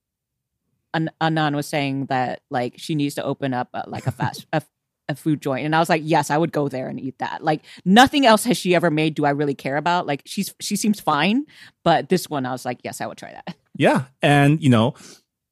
[0.92, 4.46] An- Anand was saying that like she needs to open up a, like a fast
[4.52, 4.62] a,
[5.10, 7.44] a food joint, and I was like, yes, I would go there and eat that.
[7.44, 9.14] Like nothing else has she ever made.
[9.14, 10.06] Do I really care about?
[10.06, 11.44] Like she's she seems fine,
[11.84, 13.56] but this one I was like, yes, I would try that.
[13.76, 14.94] yeah, and you know.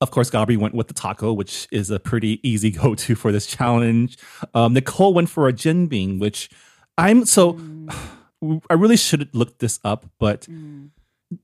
[0.01, 3.33] Of course, Gabri went with the taco, which is a pretty easy go to for
[3.33, 4.17] this challenge.
[4.55, 6.49] Um, Nicole went for a jianbing, which
[6.97, 7.59] I'm so.
[8.71, 10.47] I really should look this up, but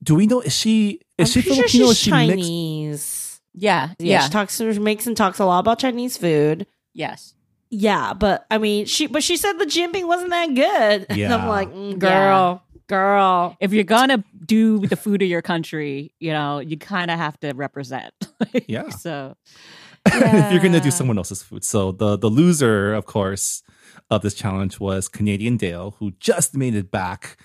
[0.03, 1.87] do we know is she is I'm she pretty sure Filipino?
[1.89, 2.29] she's is she mixed?
[2.49, 3.41] Chinese.
[3.55, 4.57] Yeah, Yeah, yeah, she talks.
[4.57, 6.67] She makes and talks a lot about Chinese food.
[6.93, 7.35] yes.
[7.77, 11.07] Yeah, but I mean, she but she said the jianbing wasn't that good.
[11.11, 11.35] And Yeah.
[11.37, 13.57] I'm like, mm, girl, girl.
[13.61, 17.39] If you're gonna do the food of your country, you know, you kind of have
[17.41, 18.13] to represent.
[18.69, 18.91] Yeah.
[18.91, 19.35] So
[20.07, 21.65] if you're gonna do someone else's food.
[21.65, 23.63] So the the loser, of course,
[24.11, 27.37] of this challenge was Canadian Dale, who just made it back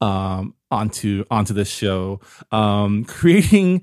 [0.00, 3.82] um onto onto this show, um, creating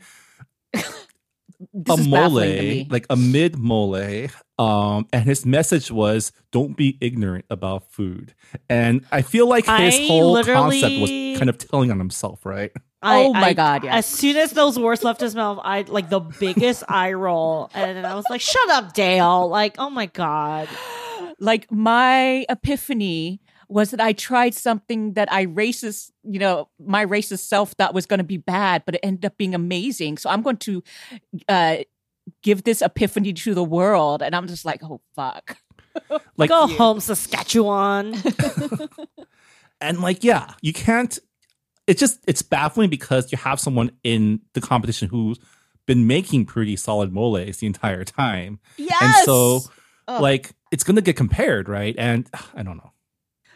[0.74, 2.88] this a is mole, to me.
[2.90, 4.28] like a mid mole.
[4.60, 8.36] Um, and his message was, "Don't be ignorant about food."
[8.70, 12.72] And I feel like his I whole concept was kind of telling on himself, right?
[13.02, 13.96] I- Oh my I- God, yeah.
[13.96, 17.96] As soon as those words left his mouth, I like the biggest eye roll, and
[17.98, 20.68] then I was like, "Shut up, Dale!" Like, oh my god.
[21.40, 27.48] like my epiphany was that I tried something that I racist, you know, my racist
[27.48, 30.18] self thought was going to be bad, but it ended up being amazing.
[30.18, 30.84] So I'm going to
[31.48, 31.78] uh,
[32.44, 35.58] give this epiphany to the world, and I'm just like, oh fuck.
[36.38, 38.16] Like, Go home, Saskatchewan.
[39.82, 41.18] and like, yeah, you can't.
[41.88, 45.40] It's just it's baffling because you have someone in the competition who's
[45.88, 49.02] been making pretty solid moles the entire time, Yes.
[49.02, 49.60] and so
[50.08, 50.22] Ugh.
[50.22, 51.96] like it's gonna get compared, right?
[51.98, 52.92] And I don't know.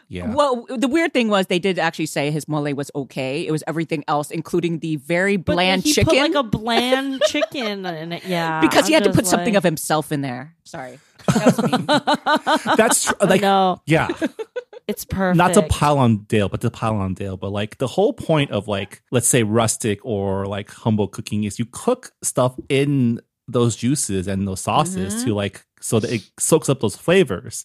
[0.08, 0.32] Yeah.
[0.34, 3.46] Well, the weird thing was they did actually say his mole was okay.
[3.46, 7.22] It was everything else, including the very But bland he chicken, put like a bland
[7.26, 8.24] chicken in it.
[8.24, 10.54] Yeah, because he I'm had to just put something of himself in there.
[10.64, 10.98] Sorry,
[11.34, 12.76] that was mean.
[12.76, 14.08] That's tr- like no, yeah.
[14.86, 15.36] it's perfect.
[15.38, 17.36] not to pile on Dale, but to pile on Dale.
[17.36, 21.58] But like the whole point of like, let's say rustic or like humble cooking is
[21.58, 25.26] you cook stuff in those juices and those sauces Mm-hmm.
[25.26, 27.64] to like so that it soaks up those flavors.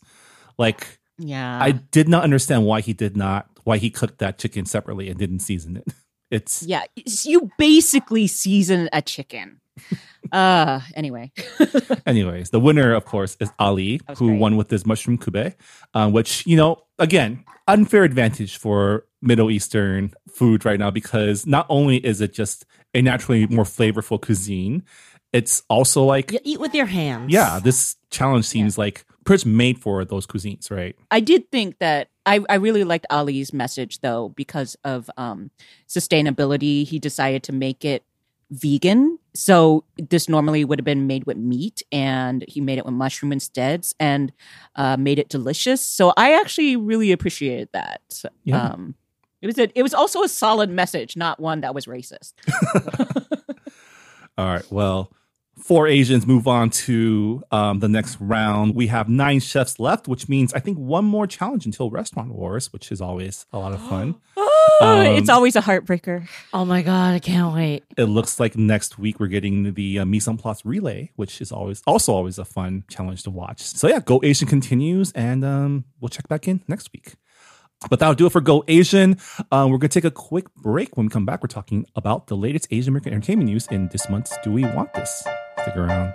[0.57, 4.65] Like yeah, I did not understand why he did not why he cooked that chicken
[4.65, 5.85] separately and didn't season it.
[6.31, 6.83] It's Yeah,
[7.23, 9.59] you basically season a chicken.
[10.31, 11.31] uh anyway.
[12.05, 14.39] Anyways, the winner, of course, is Ali, who great.
[14.39, 15.55] won with his mushroom kube,
[15.95, 21.65] uh, which, you know, again, unfair advantage for Middle Eastern food right now because not
[21.69, 24.83] only is it just a naturally more flavorful cuisine,
[25.33, 27.31] it's also like, You eat with your hands.
[27.33, 30.95] yeah, this challenge seems like pretty made for those cuisines, right?
[31.11, 35.51] I did think that I, I really liked Ali's message though because of um
[35.87, 36.83] sustainability.
[36.83, 38.03] He decided to make it
[38.49, 39.19] vegan.
[39.35, 43.31] So this normally would have been made with meat and he made it with mushroom
[43.31, 44.33] instead and
[44.75, 45.81] uh, made it delicious.
[45.81, 48.01] So I actually really appreciated that.
[48.43, 48.63] Yeah.
[48.63, 48.95] Um
[49.41, 52.33] it was a, it was also a solid message, not one that was racist.
[54.37, 54.71] All right.
[54.71, 55.11] Well,
[55.61, 58.75] four Asians move on to um, the next round.
[58.75, 62.71] We have nine chefs left, which means I think one more challenge until Restaurant Wars,
[62.73, 64.15] which is always a lot of fun.
[64.81, 66.27] Um, it's always a heartbreaker.
[66.53, 67.83] Oh my god, I can't wait.
[67.97, 71.51] it looks like next week we're getting the uh, mise en place relay, which is
[71.51, 73.61] always also always a fun challenge to watch.
[73.61, 77.15] So yeah, Go Asian continues, and um, we'll check back in next week.
[77.89, 79.17] But that'll do it for Go Asian.
[79.51, 80.95] Um, we're gonna take a quick break.
[80.95, 84.07] When we come back, we're talking about the latest Asian American entertainment news in this
[84.09, 85.25] month's Do We Want This?
[85.61, 86.13] Stick around.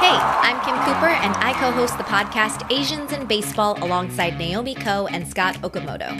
[0.00, 4.74] Hey, I'm Kim Cooper, and I co host the podcast Asians in Baseball alongside Naomi
[4.74, 6.12] Ko and Scott Okamoto.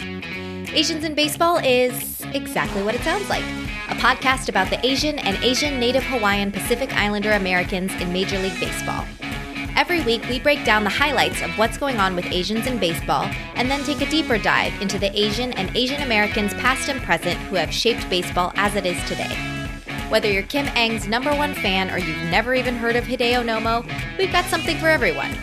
[0.72, 3.44] Asians in Baseball is exactly what it sounds like
[3.90, 8.58] a podcast about the Asian and Asian Native Hawaiian Pacific Islander Americans in Major League
[8.58, 9.04] Baseball.
[9.76, 13.28] Every week, we break down the highlights of what's going on with Asians in baseball
[13.56, 17.38] and then take a deeper dive into the Asian and Asian Americans past and present
[17.40, 19.34] who have shaped baseball as it is today.
[20.08, 23.84] Whether you're Kim Ng's number one fan or you've never even heard of Hideo Nomo,
[24.16, 25.36] we've got something for everyone,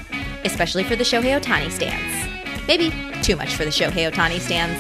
[0.45, 2.67] especially for the Shohei Ohtani stands.
[2.67, 4.79] Maybe too much for the Shohei Ohtani stands.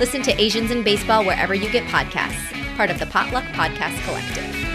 [0.00, 4.71] Listen to Asians in Baseball wherever you get podcasts, part of the Potluck Podcast Collective.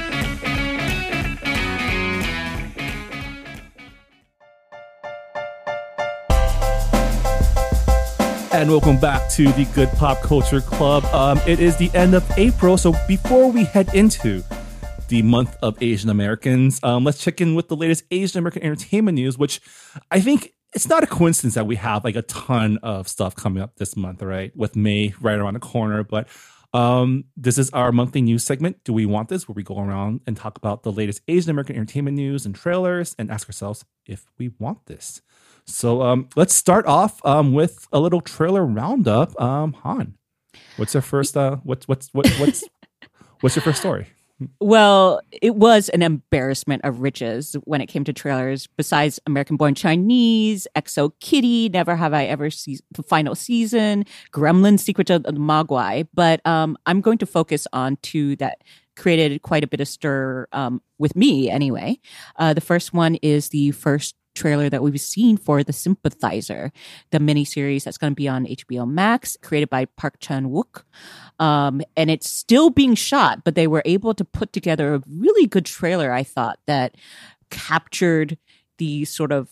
[8.58, 11.06] And welcome back to the Good Pop Culture Club.
[11.14, 14.42] Um, it is the end of April, so before we head into
[15.10, 19.14] the month of Asian Americans, um, let's check in with the latest Asian American entertainment
[19.14, 19.62] news, which
[20.10, 23.62] I think it's not a coincidence that we have like a ton of stuff coming
[23.62, 24.52] up this month, right?
[24.58, 26.04] With May right around the corner.
[26.04, 26.28] But
[26.74, 28.84] um, this is our monthly news segment.
[28.84, 29.48] Do we want this?
[29.48, 33.16] Where we go around and talk about the latest Asian American entertainment news and trailers
[33.20, 35.22] and ask ourselves if we want this.
[35.68, 39.40] So um, let's start off um, with a little trailer roundup.
[39.40, 40.14] Um, Hanh,
[40.78, 41.36] what's your first?
[41.36, 42.64] Uh, what's what's what, what's
[43.42, 44.08] what's your first story?
[44.62, 48.68] Well, it was an embarrassment of riches when it came to trailers.
[48.68, 54.80] Besides American Born Chinese, XO Kitty, Never Have I Ever seen the final season, Gremlin
[54.80, 56.08] Secret of the Mogwai.
[56.14, 58.64] But um, I'm going to focus on two that
[58.96, 62.00] created quite a bit of stir um, with me anyway.
[62.36, 66.72] Uh, the first one is the first trailer that we've seen for The Sympathizer,
[67.12, 70.84] the miniseries that's going to be on HBO Max, created by Park Chan Wook.
[71.40, 75.48] Um, and it's still being shot, but they were able to put together a really
[75.48, 76.96] good trailer, I thought, that
[77.50, 78.38] captured
[78.78, 79.50] the sort of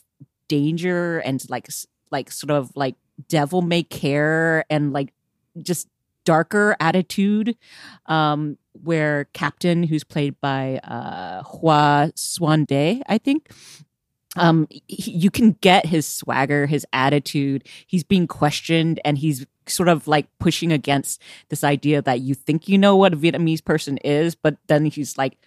[0.47, 1.67] danger and like,
[2.11, 2.95] like sort of like
[3.27, 5.13] devil may care and like
[5.61, 5.87] just
[6.25, 7.55] darker attitude
[8.07, 13.51] um, where captain who's played by uh, Hoa Xuande i think
[14.35, 17.67] um he, you can get his swagger his attitude.
[17.87, 22.67] He's being questioned and he's sort of like pushing against this idea that you think
[22.67, 25.37] you know what a vietnamese person is but then he's like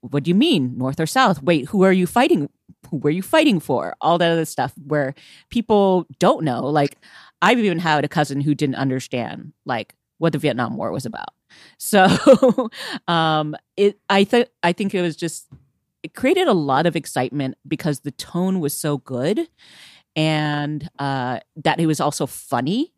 [0.00, 0.76] what do you mean?
[0.76, 1.42] North or south?
[1.42, 2.48] Wait who are you fighting
[2.90, 3.94] who were you fighting for?
[4.00, 5.14] All that other stuff where
[5.50, 6.66] people don't know.
[6.66, 6.96] Like
[7.40, 11.28] i've even had a cousin who didn't understand like what the vietnam war was about.
[11.78, 12.70] So
[13.08, 15.48] um it i think i think it was just
[16.02, 19.48] it created a lot of excitement because the tone was so good
[20.16, 22.92] and uh, that it was also funny.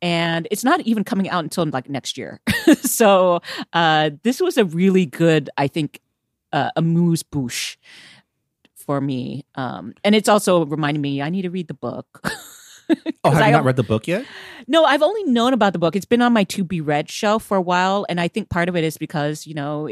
[0.00, 2.40] And it's not even coming out until like next year.
[2.82, 3.40] So
[3.72, 6.00] uh, this was a really good i think
[6.52, 7.76] uh, amuse bouche
[8.74, 12.22] for me um, and it's also reminding me i need to read the book
[13.24, 14.24] Oh, have I you not read the book yet?
[14.68, 15.96] no, I've only known about the book.
[15.96, 18.06] It's been on my to be read shelf for a while.
[18.08, 19.88] And I think part of it is because, you know,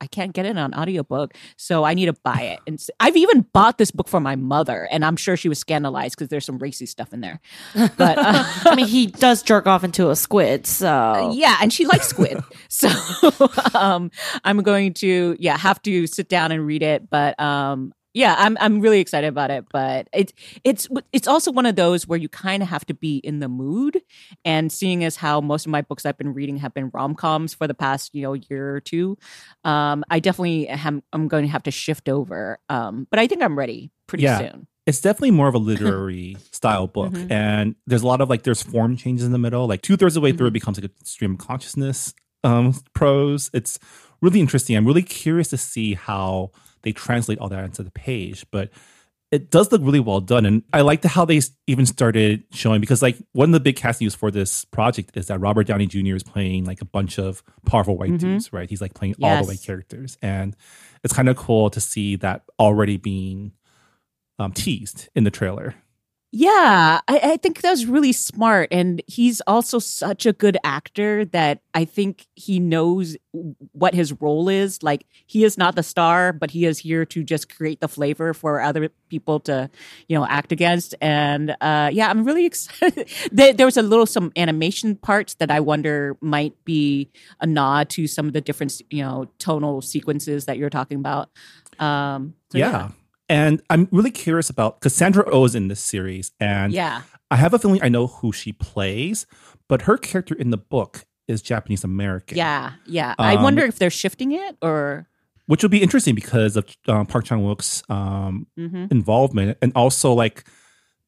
[0.00, 1.34] I can't get it on audiobook.
[1.56, 2.60] So I need to buy it.
[2.66, 4.88] And I've even bought this book for my mother.
[4.90, 7.40] And I'm sure she was scandalized because there's some racy stuff in there.
[7.74, 11.86] But uh, I mean, he does jerk off into a squid, so yeah, and she
[11.86, 12.42] likes squid.
[12.68, 12.88] so
[13.74, 14.10] um,
[14.44, 17.08] I'm going to, yeah, have to sit down and read it.
[17.10, 19.64] But um, yeah, I'm I'm really excited about it.
[19.70, 20.32] But it's
[20.64, 23.48] it's it's also one of those where you kind of have to be in the
[23.48, 24.00] mood.
[24.44, 27.54] And seeing as how most of my books I've been reading have been rom coms
[27.54, 29.16] for the past you know year or two,
[29.64, 31.02] um, I definitely am.
[31.12, 32.58] I'm going to have to shift over.
[32.68, 34.38] Um, but I think I'm ready pretty Yeah.
[34.38, 34.66] soon.
[34.86, 37.30] It's definitely more of a literary style book, Mhm.
[37.30, 39.66] and there's a lot of like there's form changes in the middle.
[39.68, 42.72] Like two thirds of the way through, it becomes like a stream of consciousness um,
[42.94, 43.50] prose.
[43.52, 43.78] It's
[44.22, 44.76] really interesting.
[44.76, 46.50] I'm really curious to see how
[46.82, 48.70] they translate all that into the page, but
[49.30, 50.46] it does look really well done.
[50.46, 54.00] And I like how they even started showing because like one of the big cast
[54.00, 56.16] news for this project is that Robert Downey Jr.
[56.16, 58.18] is playing like a bunch of powerful white Mhm.
[58.20, 58.70] dudes, right?
[58.70, 60.56] He's like playing all the white characters, and
[61.04, 63.52] it's kind of cool to see that already being
[64.38, 65.74] um, teased in the trailer.
[66.30, 68.68] Yeah, I, I think that was really smart.
[68.70, 73.16] And he's also such a good actor that I think he knows
[73.72, 74.82] what his role is.
[74.82, 78.34] Like, he is not the star, but he is here to just create the flavor
[78.34, 79.70] for other people to,
[80.06, 80.94] you know, act against.
[81.00, 83.08] And uh, yeah, I'm really excited.
[83.32, 87.10] there, was a little, some animation parts that I wonder might be
[87.40, 91.30] a nod to some of the different, you know, tonal sequences that you're talking about.
[91.78, 92.90] Um, so yeah.
[93.28, 97.02] And I'm really curious about Cassandra Sandra Oh is in this series, and Yeah.
[97.30, 99.26] I have a feeling I know who she plays,
[99.68, 102.38] but her character in the book is Japanese American.
[102.38, 103.14] Yeah, yeah.
[103.18, 105.08] I Um, wonder if they're shifting it or
[105.46, 110.12] which would be interesting because of um, Park Chan Wook's um, hmm involvement, and also
[110.14, 110.44] like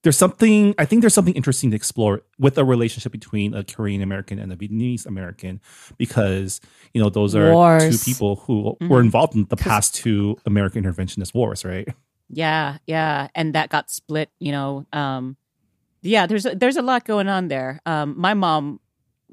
[0.02, 4.00] there's something I think there's something interesting to explore with a relationship between a Korean
[4.02, 5.60] American and a Vietnamese American
[5.98, 6.60] because
[6.94, 7.88] you know those are Wars.
[7.88, 8.88] two people who Mhm.
[8.88, 11.88] were involved in the past two American interventionist wars, right?
[12.32, 14.30] Yeah, yeah, and that got split.
[14.38, 15.36] You know, um,
[16.02, 16.26] yeah.
[16.26, 17.80] There's a, there's a lot going on there.
[17.86, 18.80] Um, my mom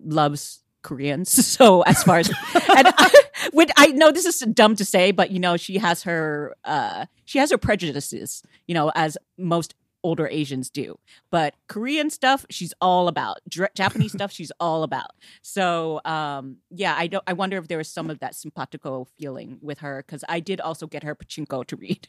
[0.04, 3.12] loves Koreans, so as far as and I,
[3.54, 7.06] when I know this is dumb to say, but you know, she has her uh,
[7.26, 8.42] she has her prejudices.
[8.68, 9.76] You know, as most
[10.08, 10.98] older Asians do.
[11.30, 13.38] But Korean stuff, she's all about.
[13.50, 15.12] Dra- Japanese stuff, she's all about.
[15.42, 17.24] So, um, yeah, I don't.
[17.28, 20.62] I wonder if there was some of that simpatico feeling with her because I did
[20.62, 22.08] also get her pachinko to read.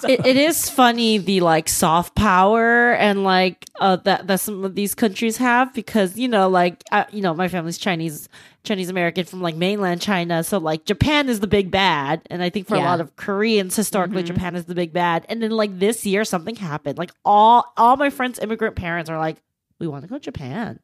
[0.00, 4.64] So- it, it is funny the like soft power and like uh that that some
[4.64, 8.28] of these countries have because you know like uh, you know my family's Chinese
[8.64, 12.50] Chinese American from like mainland China so like Japan is the big bad and I
[12.50, 14.26] think for a lot of Koreans historically Mhm.
[14.26, 17.96] Japan is the big bad and then like this year something happened like all all
[17.96, 19.36] my friends immigrant parents are like
[19.78, 20.80] we want to go to Japan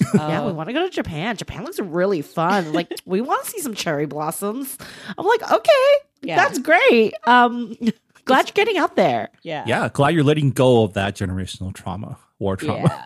[0.14, 0.54] yeah we Oh.
[0.54, 3.74] want to go to Japan Japan looks really fun like we want to see some
[3.74, 4.76] cherry blossoms
[5.16, 5.88] I'm like okay
[6.22, 6.36] Yeah.
[6.36, 7.76] that's great um
[8.24, 9.64] glad you're getting out there yeah.
[9.66, 13.04] Yeah, glad you're letting go of that generational trauma, war trauma.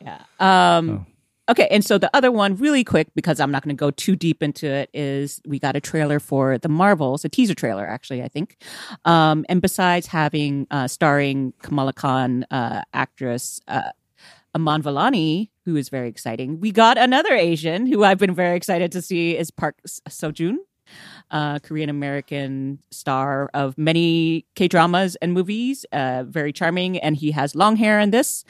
[0.00, 0.20] Yeah.
[0.40, 0.76] yeah.
[0.76, 1.06] Um, Oh.
[1.48, 1.68] Okay.
[1.70, 4.42] And so the other one, really quick, because I'm not going to go too deep
[4.42, 8.28] into it, is we got a trailer for The Marvels, a teaser trailer, actually, I
[8.28, 8.56] think.
[9.04, 13.90] Um, and besides having uh, starring Kamala Khan, uh, actress uh,
[14.54, 18.90] Iman Vellani, who is very exciting, we got another Asian who I've been very excited
[18.92, 20.58] to see is Park Seo Joon.
[21.32, 27.32] Uh, Korean American star of many K dramas and movies, uh, very charming, and he
[27.32, 28.44] has long hair in this.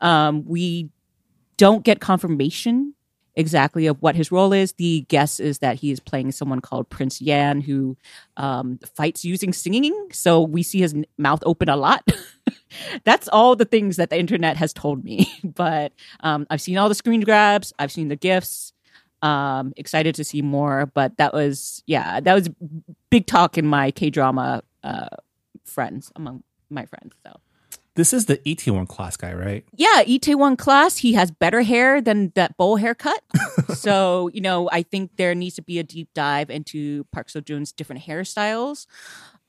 [0.00, 0.90] Um, we
[1.60, 2.94] don't get confirmation
[3.34, 4.72] exactly of what his role is.
[4.72, 7.98] The guess is that he is playing someone called Prince Yan who
[8.38, 9.94] um, fights using singing.
[10.10, 12.02] So we see his mouth open a lot.
[13.04, 15.30] That's all the things that the internet has told me.
[15.44, 18.72] But um, I've seen all the screen grabs, I've seen the gifs.
[19.20, 22.48] Um, excited to see more, but that was yeah, that was
[23.10, 25.08] big talk in my K drama uh,
[25.66, 27.12] friends among my friends.
[27.26, 27.38] So
[28.00, 29.62] This is the Itaewon class guy, right?
[29.76, 33.22] yeah, Itaewon class, he has better hair than that bowl haircut.
[33.74, 37.44] so, you know, I think there needs to be a deep dive into Park Seo
[37.44, 38.86] Joon's different hairstyles.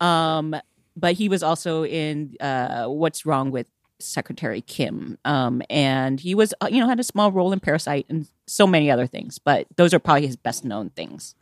[0.01, 0.53] Um,
[0.97, 5.17] but he was also in uh, What's Wrong with Secretary Kim.
[5.23, 8.67] Um, and he was, uh, you know, had a small role in Parasite and so
[8.67, 9.39] many other things.
[9.39, 11.35] But those are probably his best known things.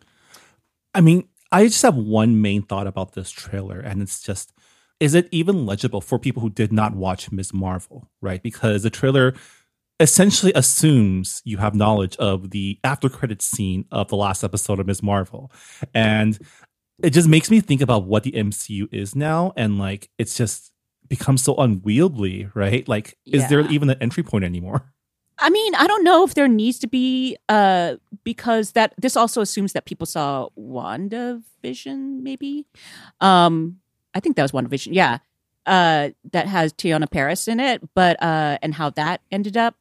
[0.93, 4.53] I mean, I just have one main thought about this trailer, and it's just
[4.99, 7.53] is it even legible for people who did not watch Ms.
[7.53, 8.41] Marvel, right?
[8.43, 9.33] Because the trailer
[9.99, 14.87] essentially assumes you have knowledge of the after credits scene of the last episode of
[14.87, 15.03] Ms.
[15.03, 15.51] Marvel.
[15.93, 16.39] And
[17.01, 19.53] it just makes me think about what the MCU is now.
[19.55, 20.71] And like, it's just
[21.07, 22.87] becomes so unwieldy, right?
[22.87, 24.93] Like, is there even an entry point anymore?
[25.41, 29.41] I mean, I don't know if there needs to be uh because that this also
[29.41, 32.65] assumes that people saw WandaVision, maybe.
[33.21, 33.77] Um
[34.13, 35.19] I think that was WandaVision, yeah.
[35.65, 39.75] Uh that has Teyonah Parris in it, but uh and how that ended up.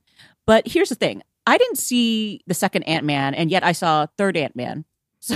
[0.46, 1.22] But here's the thing.
[1.46, 4.84] I didn't see the second Ant-Man and yet I saw third Ant-Man.
[5.20, 5.34] So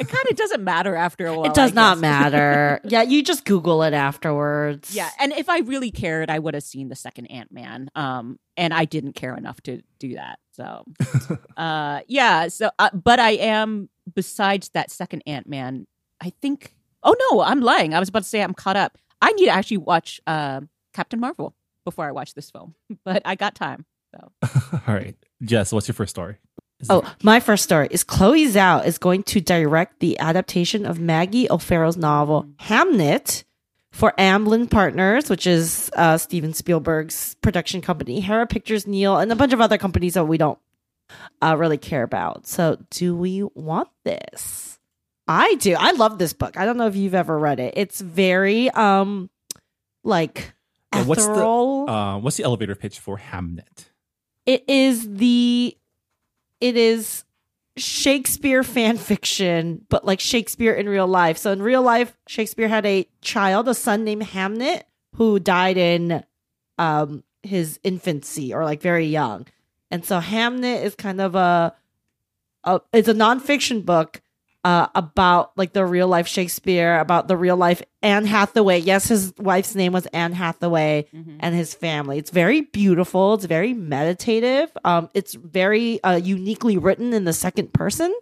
[0.00, 1.46] it kind of doesn't matter after a while.
[1.46, 2.80] it does not matter.
[2.84, 4.94] yeah, you just Google it afterwards.
[4.94, 7.90] Yeah, and if I really cared, I would have seen the second Ant Man.
[7.94, 10.38] Um, and I didn't care enough to do that.
[10.52, 10.84] So,
[11.56, 12.48] uh, yeah.
[12.48, 13.88] So, uh, but I am.
[14.14, 15.86] Besides that second Ant Man,
[16.20, 16.74] I think.
[17.02, 17.94] Oh no, I'm lying.
[17.94, 18.98] I was about to say I'm caught up.
[19.22, 20.60] I need to actually watch uh,
[20.94, 22.74] Captain Marvel before I watch this film,
[23.04, 23.84] but I got time.
[24.14, 24.32] So,
[24.86, 25.16] All right.
[25.42, 26.36] Jess, what's your first story?
[26.80, 30.86] Is Oh, it- my first story is Chloe Zhao is going to direct the adaptation
[30.86, 33.44] of Maggie O'Farrell's novel Hamnet
[33.92, 39.36] for Amblin Partners, which is uh, Steven Spielberg's production company, Hera Pictures, Neal, and a
[39.36, 40.58] bunch of other companies that we don't
[41.42, 42.46] uh, really care about.
[42.46, 44.77] So, do we want this?
[45.28, 45.76] I do.
[45.78, 46.56] I love this book.
[46.56, 47.74] I don't know if you've ever read it.
[47.76, 49.28] It's very um
[50.02, 50.54] like
[51.06, 51.32] what's the-
[51.88, 53.86] uh, what's the elevator pitch for Hamnet?
[54.46, 55.76] it is the
[56.60, 57.24] it is
[57.76, 61.36] Shakespeare fan fiction, but like Shakespeare in real life.
[61.38, 64.82] So in real life, Shakespeare had a child, a son named Hamnet,
[65.16, 66.24] who died in
[66.78, 69.46] um his infancy or like very young.
[69.90, 71.74] And so Hamnet is kind of a,
[72.64, 74.20] a it's a nonfiction book
[74.64, 78.78] uh, about like the real life Shakespeare, about the real life Anne Hathaway.
[78.78, 81.06] Yes, his wife's name was Anne Hathaway
[81.40, 82.18] and his family.
[82.18, 83.34] It's very beautiful.
[83.34, 84.70] It's very meditative.
[84.84, 88.14] Um, it's very uh, uniquely written in the second person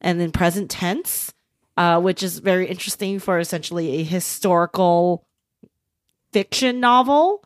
[0.00, 1.32] and in present tense.
[1.78, 5.24] uh, which is very interesting for essentially a historical
[6.32, 7.44] fiction novel.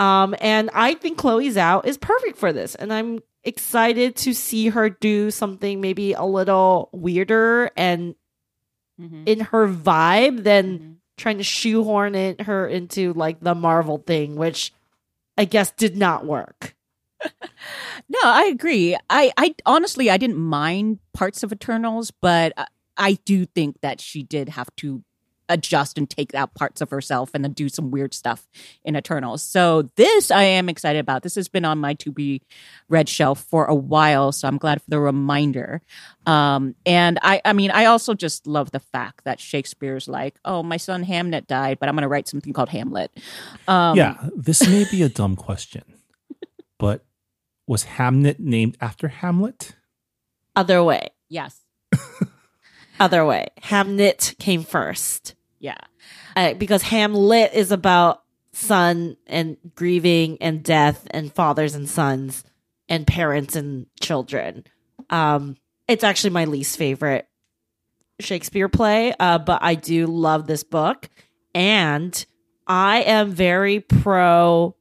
[0.00, 4.68] Um, and I think Chloe Zhao is perfect for this, and I'm excited to see
[4.68, 8.14] her do something maybe a little weirder and
[9.00, 9.22] Mhm.
[9.26, 10.96] in her vibe than Mhm.
[11.16, 14.72] trying to shoehorn it her into like the Marvel thing, which
[15.36, 16.74] I guess did not work.
[18.08, 18.96] No, I agree.
[19.10, 22.66] I, I honestly, I didn't mind parts of Eternals, but I,
[22.96, 25.02] I do think that she did have to
[25.48, 28.46] adjust and take out parts of herself and then do some weird stuff
[28.84, 29.42] in Eternals.
[29.42, 31.22] So this I am excited about.
[31.22, 32.42] This has been on my to be
[32.88, 35.82] read shelf for a while, so I'm glad for the reminder.
[36.26, 40.62] Um, and I, I mean, I also just love the fact that Shakespeare's like, oh,
[40.62, 43.10] my son Hamnet died, but I'm going to write something called Hamlet.
[43.66, 45.84] Um, yeah, this may be a dumb question,
[46.78, 47.04] but
[47.66, 49.76] was Hamnet named after Hamlet?
[50.56, 51.08] Other way.
[51.28, 51.60] Yes.
[53.00, 53.48] Other way.
[53.62, 55.34] Hamnet came first.
[55.60, 55.76] Yeah.
[56.36, 62.44] uh, because Hamlet is about son and grieving and death and fathers and sons
[62.88, 64.64] and parents and children.
[65.10, 65.56] Um,
[65.86, 67.26] it's actually my least favorite
[68.20, 71.08] Shakespeare play, uh, but I do love this book,
[71.54, 72.24] and
[72.66, 74.74] I am very pro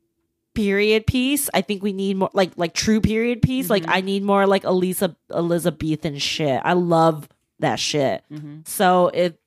[0.56, 1.50] period piece.
[1.54, 3.70] I think we need more like like true period piece.
[3.70, 3.90] Like Mhm.
[3.94, 6.60] I need more like Elisa Elizabethan shit.
[6.66, 8.24] I love that shit.
[8.30, 9.40] hmm So it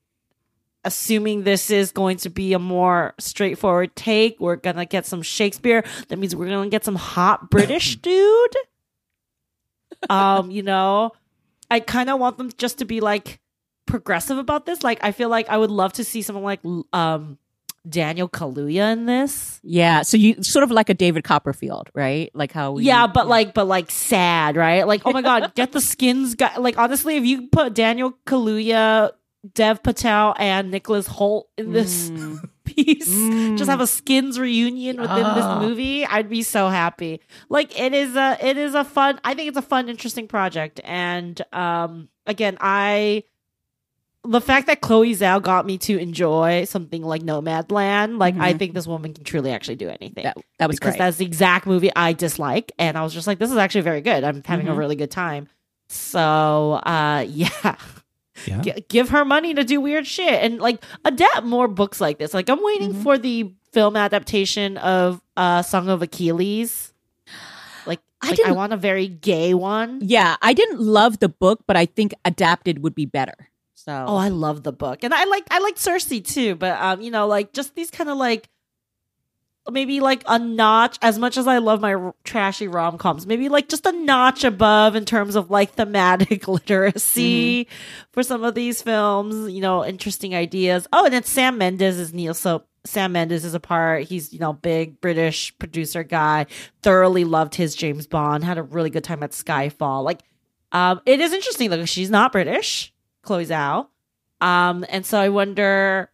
[0.84, 5.84] assuming this is going to be a more straightforward take, we're gonna get some Shakespeare.
[6.08, 8.56] That means we're gonna get some hot British dude.
[10.08, 11.12] Um, you know,
[11.70, 13.40] I kind of want them just to be like
[13.86, 14.82] progressive about this.
[14.82, 16.60] Like, I feel like I would love to see someone like
[16.92, 17.38] um
[17.88, 19.60] Daniel Kaluuya in this.
[19.62, 22.30] Yeah, so you sort of like a David Copperfield, right?
[22.34, 24.86] Like how we, yeah, but like, but like sad, right?
[24.86, 26.56] Like, oh my god, get the skins guy.
[26.56, 29.12] Like, honestly, if you put Daniel Kaluuya,
[29.54, 32.48] Dev Patel, and Nicholas Hoult in this Mm.
[32.64, 33.56] piece, Mm.
[33.58, 35.34] just have a skins reunion within Ah.
[35.60, 37.20] this movie, I'd be so happy.
[37.48, 39.18] Like, it is a, it is a fun.
[39.24, 43.24] I think it's a fun, interesting project, and um, again, I.
[44.22, 48.58] The fact that Chloe Zhao got me to enjoy something like Nomadland, like I Mhm.
[48.58, 50.98] think this woman can truly actually do anything that that was because great.
[50.98, 54.02] that's the exact movie I dislike, and I was just like, this is actually very
[54.02, 54.22] good.
[54.22, 54.76] I'm having a Mhm.
[54.76, 55.48] really good time.
[55.88, 57.76] So, uh, yeah,
[58.46, 58.60] Yeah.
[58.62, 62.32] G- give her money to do weird shit and like adapt more books like this.
[62.34, 63.02] Like, I'm waiting Mhm.
[63.02, 66.92] for the film adaptation of uh, Song of Achilles.
[67.86, 70.00] Like, I like, I want a very gay one.
[70.02, 73.48] yeah, I didn't love the book, but I think adapted would be better.
[73.74, 76.54] So Oh, I love the book, and I like I like Circe too.
[76.54, 78.48] But um, you know, like just these kind of like
[79.70, 80.98] maybe like a notch.
[81.02, 84.44] As much as I love my r- trashy rom coms, maybe like just a notch
[84.44, 87.68] above in terms of like thematic literacy
[88.12, 89.50] for some of these films.
[89.52, 90.86] You know, interesting ideas.
[90.92, 92.34] Oh, and then Sam Mendes is Neal.
[92.34, 94.04] So Sam Mendes is a part.
[94.04, 96.46] He's you know big British producer guy.
[96.82, 98.44] Thoroughly loved his James Bond.
[98.44, 100.04] Had a really good time at Skyfall.
[100.04, 100.20] Like,
[100.72, 101.70] um, it is interesting.
[101.70, 102.92] Like she's not British.
[103.22, 103.88] Chloe Zhao.
[104.40, 106.10] Um, and so I wonder.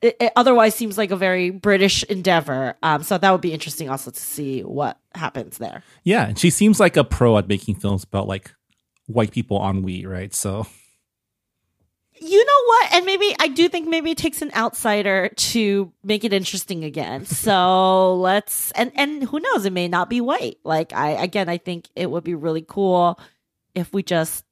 [0.00, 2.76] It, it otherwise seems like a very British endeavor.
[2.82, 5.82] Um, so that would be interesting also to see what happens there.
[6.04, 8.52] Yeah, and she seems like a pro at making films about like
[9.06, 10.32] white people on Wii, right?
[10.34, 10.66] So
[12.20, 12.94] You know what?
[12.94, 17.24] And maybe I do think maybe it takes an outsider to make it interesting again.
[17.48, 19.64] So let's and and who knows?
[19.64, 20.58] It may not be white.
[20.64, 23.18] Like I again, I think it would be really cool
[23.74, 24.44] if we just.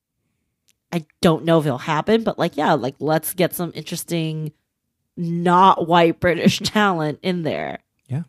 [0.92, 4.53] I don't know if it'll happen, but like yeah, like let's get some interesting,
[5.17, 7.79] not white British talent in there.
[8.09, 8.23] Yeah.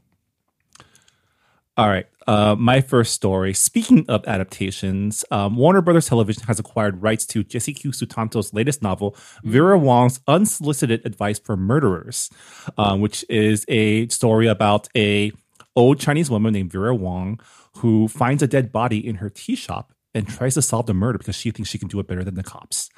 [1.75, 2.07] All right.
[2.25, 3.53] Uh, my first story.
[3.53, 7.91] Speaking of adaptations, um, Warner Brothers Television has acquired rights to Jesse Q.
[7.91, 12.29] Sutanto's latest novel, Vera Wong's Unsolicited Advice for Murderers,
[12.77, 15.31] um, which is a story about a
[15.75, 17.39] old Chinese woman named Vera Wong
[17.77, 21.19] who finds a dead body in her tea shop and tries to solve the murder
[21.19, 22.89] because she thinks she can do it better than the cops.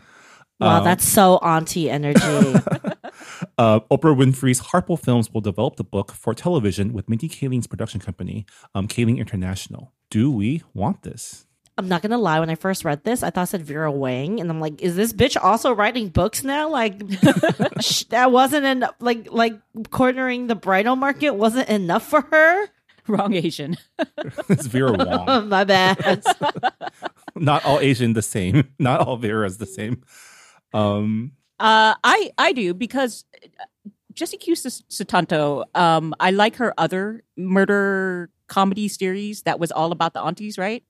[0.60, 2.20] Wow, Um, that's so auntie energy.
[3.58, 8.00] Uh, Oprah Winfrey's Harpo Films will develop the book for television with Mindy Kaling's production
[8.00, 8.46] company,
[8.76, 9.94] um, Kaling International.
[10.10, 11.46] Do we want this?
[11.78, 12.42] I'm not gonna lie.
[12.42, 14.98] When I first read this, I thought it said Vera Wang, and I'm like, is
[14.98, 16.68] this bitch also writing books now?
[16.70, 17.02] Like,
[17.80, 18.96] sh- that wasn't enough.
[19.00, 19.54] Like, like
[19.90, 22.68] cornering the bridal market wasn't enough for her.
[23.08, 23.78] wrong Asian.
[24.50, 25.48] it's Vera Wong.
[25.48, 26.22] My bad.
[27.36, 28.68] Not all Asian the same.
[28.78, 30.04] Not all Vera's the same.
[30.74, 35.66] Um, Uh, I I do because uh, Jesse Q Sutanto.
[35.76, 40.84] Um, I like her other murder comedy series that was all about the aunties, right?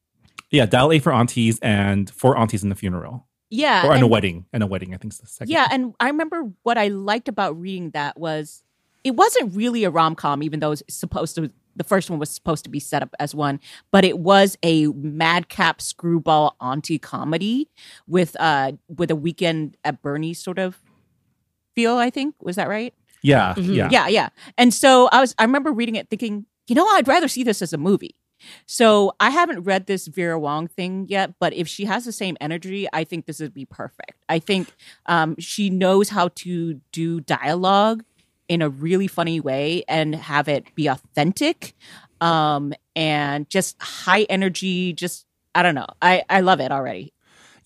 [0.52, 3.28] yeah, Dial A for Aunties and Four Aunties in the Funeral.
[3.52, 4.94] Yeah, or in a wedding, and a wedding.
[4.94, 5.52] I think is the second.
[5.52, 8.64] Yeah, and I remember what I liked about reading that was
[9.04, 11.52] it wasn't really a rom com, even though it's supposed to.
[11.80, 13.60] The first one was supposed to be set up as one,
[13.90, 17.70] but it was a madcap screwball auntie comedy
[18.06, 20.80] with uh with a weekend at Bernie's sort of
[21.76, 21.96] feel.
[21.98, 22.94] I think was that right?
[23.22, 23.76] yeah, Mhm.
[23.76, 27.06] yeah, yeah yeah and so i was i remember reading it thinking you know i'd
[27.06, 28.16] rather see this as a movie
[28.66, 32.38] so i haven't read this vera wong thing yet but if she has the same
[32.40, 34.70] energy i think this would be perfect i think
[35.08, 38.06] um, she knows how to do dialogue
[38.50, 41.74] in a really funny way and have it be authentic
[42.20, 45.26] um, and just high energy just
[45.56, 47.14] i don't know i i love it already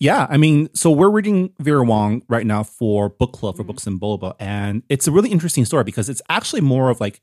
[0.00, 3.68] Yeah, I mean, so we're reading Vera Wong right now for book club for Mhm.
[3.68, 7.22] Books and Boba, and it's a really interesting story because it's actually more of like,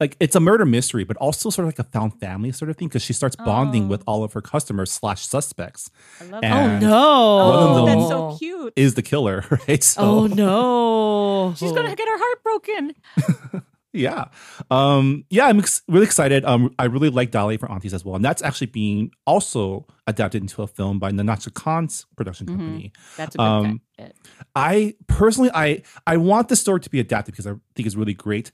[0.00, 2.76] like it's a murder mystery, but also sort of like a found family sort of
[2.76, 3.88] thing because she starts bonding Oh.
[3.88, 5.90] with all of her customers slash suspects.
[6.20, 7.36] i love And- that oh no!
[7.48, 9.82] One of oh, them that's so cute Is the killer right?
[9.82, 11.54] So, Oh no!
[11.56, 12.94] she's gonna get her heart broken
[13.92, 14.26] Yeah.
[14.70, 16.44] Um, yeah, I'm ex- really excited.
[16.44, 18.14] Um, I really like Dial A for Aunties as well.
[18.14, 22.50] And that's actually being also adapted into a film by Nahnatchka Khan's production Mhm.
[22.50, 22.92] company.
[23.16, 24.14] that's a good Um, fit.
[24.54, 28.12] I personally, I, I want the story to be adapted because I think it's really
[28.12, 28.50] great.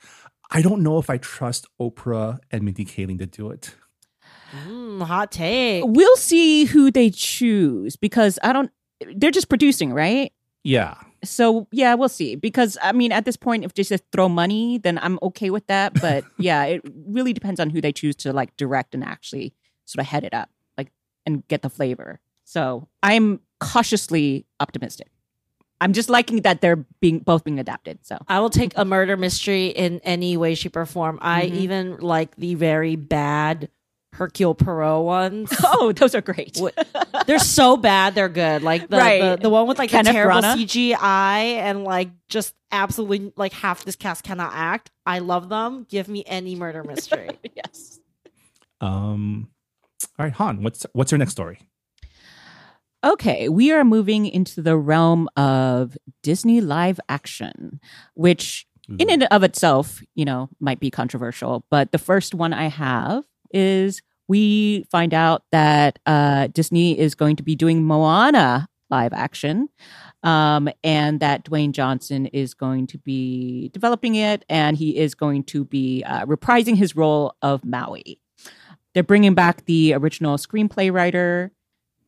[0.55, 3.74] I don't know if I trust Oprah and Mindy Kaling to do it.
[4.66, 5.82] Mm, hot take.
[5.86, 8.70] We'll see who they choose because I don't.
[9.16, 10.30] They're just producing, right?
[10.62, 10.94] Yeah.
[11.24, 12.36] So yeah, we'll see.
[12.36, 15.66] Because I mean, at this point, if they just throw money, then I'm okay with
[15.68, 15.98] that.
[16.00, 19.55] But yeah, it really depends on who they choose to like direct and actually
[19.86, 20.92] sort of head it up, like
[21.24, 22.20] and get the flavor.
[22.44, 25.09] So I'm cautiously optimistic.
[25.83, 27.99] I'm just liking that they're being both being adapted.
[28.03, 31.18] So I will take a murder mystery in any way, shape, or form.
[31.20, 31.55] I Mhm.
[31.55, 33.68] even like the very bad
[34.14, 35.53] Hercule Poirot ones.
[35.64, 36.61] oh, those are great.
[37.26, 38.62] They're so bad, they're good.
[38.62, 39.20] Like the Right.
[39.37, 40.66] the, the one with like Kenneth the terrible Branagh?
[40.66, 44.91] CGI and like just absolutely like half this cast cannot act.
[45.07, 45.87] I love them.
[45.89, 47.30] Give me any murder mystery.
[47.57, 48.01] yes.
[48.80, 49.49] Um,
[50.18, 51.59] all right, Hanh, what's what's your next story?
[53.05, 57.80] Okay, we are moving into the realm of Disney live action,
[58.14, 58.66] which
[58.98, 61.64] in and of itself, you know, might be controversial.
[61.70, 67.36] But the first one I have is we find out that uh, Disney is going
[67.36, 69.68] to be doing Moana live action,
[70.22, 75.44] um, and that Dwayne Johnson is going to be developing it, and he is going
[75.44, 78.20] to be uh, reprising his role of Maui.
[78.94, 81.53] They're bringing back the original screenplay writer,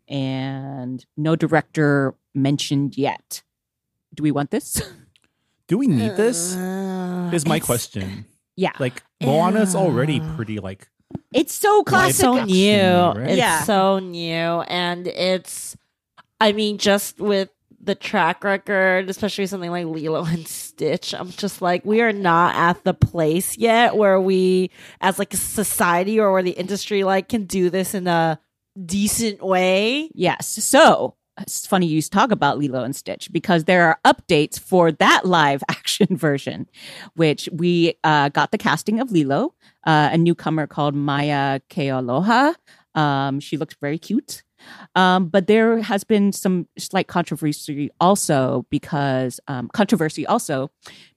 [0.09, 3.43] and no director mentioned yet.
[4.15, 4.81] Do we want this?
[5.69, 6.55] Do we need this?
[6.57, 8.27] Uh, Is my question.
[8.57, 10.89] yeah, Like Moana's already pretty like
[11.33, 12.17] it's so It's classic.
[12.21, 12.83] so new.
[13.21, 13.29] right?
[13.31, 13.63] It's Yeah.
[13.65, 14.63] so new.
[14.69, 15.77] And it's,
[16.41, 17.49] I mean, just with
[17.81, 22.57] the track record, especially something like Lilo and Stitch, I'm just like, we are not
[22.57, 27.29] at the place yet where we, as like a society or where the industry like
[27.29, 28.39] can do this in a
[28.83, 30.11] decent way.
[30.15, 30.49] Yes.
[30.65, 35.25] So it's funny you talk about Lilo and Stitch because there are updates for that
[35.25, 36.69] live action version,
[37.15, 39.55] which we uh, got the casting of Lilo,
[39.85, 42.55] uh, a newcomer called Maya Kealoha.
[42.95, 44.43] Um, she looks very cute.
[44.95, 50.71] Um, but there has been some slight controversy also because um, controversy also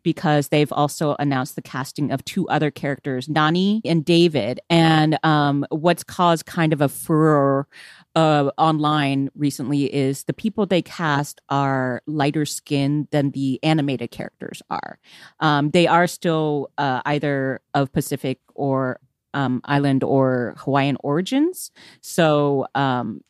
[0.04, 4.60] because they've also announced the casting of two other characters, Nani and David.
[4.70, 7.68] And um, what's caused kind of a furor
[8.16, 14.62] uh, online recently is the people they cast are lighter skinned than the animated characters
[14.70, 14.98] are.
[15.40, 19.00] Um, they are still uh, either of Pacific or
[19.34, 21.72] um, island or Hawaiian origins.
[22.02, 23.22] So um,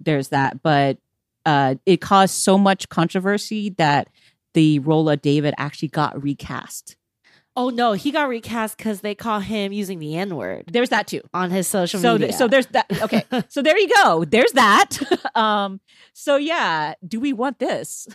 [0.00, 0.62] there's that.
[0.62, 0.98] But
[1.46, 4.08] uh, it caused so much controversy that
[4.54, 6.96] the role of David actually got recast.
[7.56, 11.06] Oh no, he got recast because they caught him using the N word There's that
[11.06, 11.20] too.
[11.32, 12.28] on his social so media.
[12.28, 14.98] th- so there's that okay so there you go there's that
[15.36, 15.80] um
[16.12, 18.08] so yeah do we want this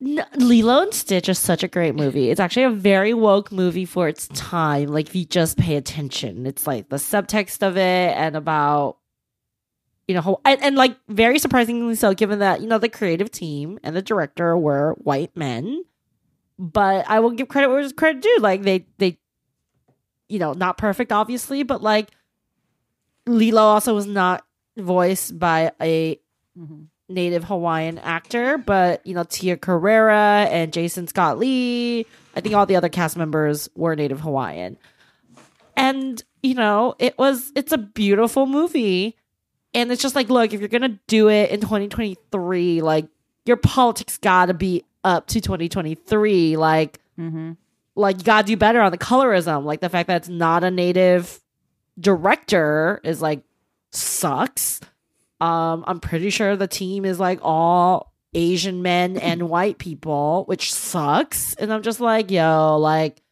[0.00, 2.30] No, Lilo and Stitch is such a great movie.
[2.30, 4.88] It's actually a very woke movie for its time.
[4.88, 8.98] Like if you just pay attention, it's like the subtext of it and about
[10.06, 13.80] you know and, and like very surprisingly so, given that you know the creative team
[13.82, 15.84] and the director were white men.
[16.60, 18.38] But I will give credit where credit due.
[18.40, 19.18] Like they they,
[20.28, 22.10] you know, not perfect obviously, but like
[23.26, 24.44] Lilo also was not
[24.76, 26.20] voiced by a
[26.56, 26.84] mm-hmm.
[27.08, 30.10] Native Hawaiian actor, but you know Tia Carrere
[30.50, 32.04] and Jason Scott Lee.
[32.36, 34.76] I think all the other cast members were native Hawaiian,
[35.76, 39.16] and you know it was it's a beautiful movie,
[39.74, 43.06] and it's just like, look, if you're gonna do it in 2023, like
[43.46, 46.56] your politics gotta be up to 2023.
[46.56, 47.52] Like, Mm-hmm.
[47.96, 49.64] like you gotta do better on the colorism.
[49.64, 51.40] Like the fact that it's not a native
[51.98, 53.42] director is like
[53.90, 54.80] sucks.
[55.40, 60.72] Um, I'm pretty sure the team is like all Asian men and white people, which
[60.72, 61.54] sucks.
[61.54, 63.22] And I'm just like, yo, like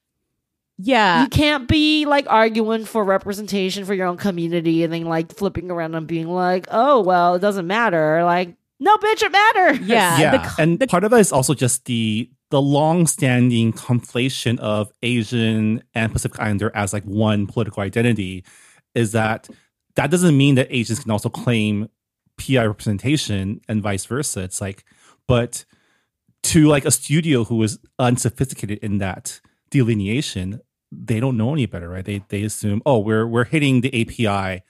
[0.79, 1.23] Yeah.
[1.23, 5.71] you can't be like arguing for representation for your own community and then like flipping
[5.71, 8.23] around and being like, oh well, it doesn't matter.
[8.25, 9.81] Like, no, bitch, it matters.
[9.81, 10.19] Yeah.
[10.21, 14.93] yeah, the and the- part of it is also just the the long-standing conflation of
[15.03, 18.45] Asian and Pacific Islander as like one political identity.
[18.95, 19.49] Is that
[19.97, 21.89] that doesn't mean that Asians can also claim
[22.39, 24.41] PI representation and vice versa.
[24.43, 24.85] It's like,
[25.27, 25.65] but
[26.45, 29.41] to like a studio who is unsophisticated in that
[29.71, 30.61] delineation,
[30.93, 32.05] they don't know any better, right?
[32.05, 34.63] They they assume, oh, we're we're hitting the API.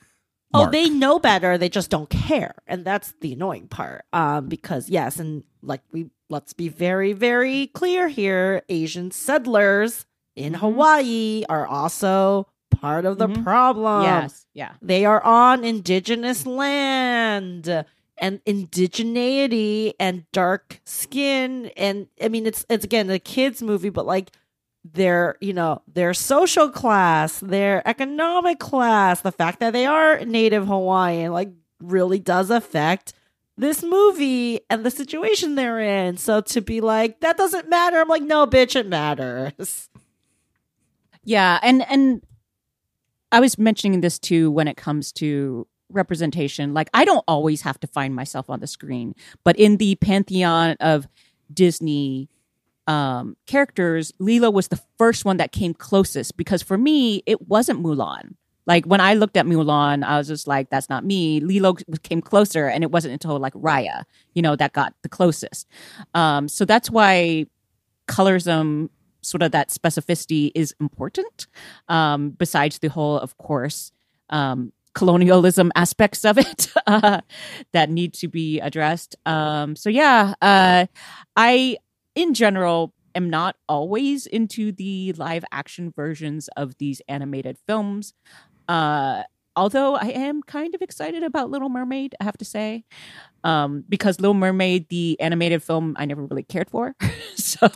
[0.55, 0.72] Oh, mark.
[0.72, 1.59] they know better.
[1.59, 4.05] They just don't care, and that's the annoying part.
[4.12, 10.07] Um, because yes, and like we let's be very, very clear here: Asian settlers
[10.37, 10.59] in Mhm.
[10.59, 12.47] Hawaii are also
[12.87, 13.43] part of the Mhm.
[13.43, 14.03] problem.
[14.03, 14.47] yes.
[14.55, 14.72] Yeah.
[14.82, 17.84] They are on indigenous land
[18.18, 24.07] and indigeneity and dark skin and I mean it's it's again a kids movie but
[24.07, 24.30] like
[24.84, 30.66] their you know their social class, their economic class, the fact that they are native
[30.68, 31.51] Hawaiian like
[31.82, 33.12] really does affect
[33.59, 36.16] this movie and the situation they're in.
[36.18, 39.91] So to be like that doesn't matter, I'm like no bitch it matters.
[41.24, 42.22] Yeah, and and
[43.37, 46.72] I was mentioning this too when it comes to representation.
[46.72, 49.14] Like I don't always have to find myself on the screen,
[49.45, 51.07] but in the pantheon of
[51.53, 52.30] Disney
[52.87, 57.82] um characters, Lilo was the first one that came closest because for me it wasn't
[57.82, 58.37] Mulan.
[58.64, 61.74] Like when I looked at Mulan, I was just like, "That's not me." Lilo
[62.05, 65.68] came closer, and it wasn't until like Raya, you know, that got the closest.
[66.14, 67.49] Um, so that's why
[68.09, 68.89] colorism
[69.27, 71.47] sort of that specificity is important
[71.89, 73.93] um, besides the whole of course
[74.31, 77.20] um, colonialism aspects of it uh,
[77.72, 79.16] that need to be addressed.
[79.27, 80.87] Um, so yeah uh,
[81.37, 81.77] i
[82.14, 88.14] in general am not always into the live action versions of these animated films.
[88.68, 89.22] Uh,
[89.57, 92.85] although i am kind of excited about little mermaid i have to say
[93.47, 96.97] um, because Little Mermaid, the animated film, I never really cared for.
[97.37, 97.69] so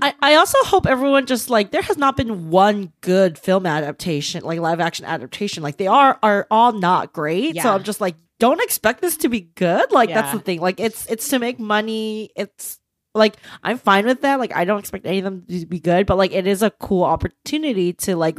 [0.00, 4.44] I, I also hope everyone just like there has not been one good film adaptation,
[4.44, 5.64] like live action adaptation.
[5.64, 7.56] Like they are are all not great.
[7.60, 9.90] So I'm just like, don't expect this to be good.
[9.90, 10.60] Like that's the thing.
[10.60, 12.30] Like it's it's to make money.
[12.36, 12.78] It's
[13.12, 13.34] like
[13.64, 14.38] I'm fine with that.
[14.38, 16.70] Like I don't expect any of them to be good, but like it is a
[16.70, 18.38] cool opportunity to like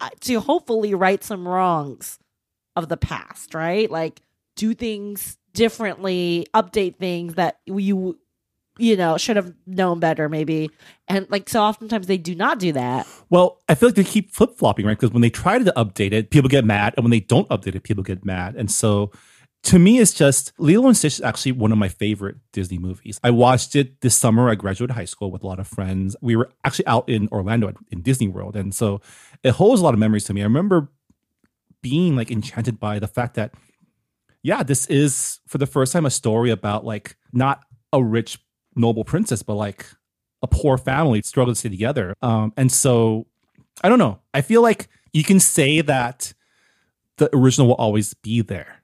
[0.00, 2.18] Uh, to hopefully right some wrongs
[2.76, 3.90] of the past, right?
[3.90, 4.22] Like
[4.54, 8.18] do things differently, update things that you
[8.78, 10.70] you know should have known better maybe.
[11.08, 13.06] And like so oftentimes they do not do that.
[13.28, 14.96] Well, I feel like they keep flip flopping, right?
[14.96, 17.74] Because when they try to update it, people get mad, and when they don't update
[17.74, 18.54] it, people get mad.
[18.54, 19.10] And so,
[19.64, 23.20] to me, it's just Lilo and Stitch is actually one of my favorite Disney movies.
[23.22, 24.48] I watched it this summer.
[24.48, 26.16] I graduated high school with a lot of friends.
[26.22, 29.00] We were actually out in Orlando in Disney World, and so
[29.42, 30.40] it holds a lot of memories to me.
[30.40, 30.88] I remember
[31.82, 33.54] being like enchanted by the fact that,
[34.42, 37.60] yeah, this is for the first time a story about like not
[37.92, 38.38] a rich
[38.74, 39.86] noble princess, but like
[40.42, 42.14] a poor family struggle to stay together.
[42.22, 43.26] Um, and so
[43.82, 44.20] I don't know.
[44.32, 46.32] I feel like you can say that
[47.16, 48.77] the original will always be there,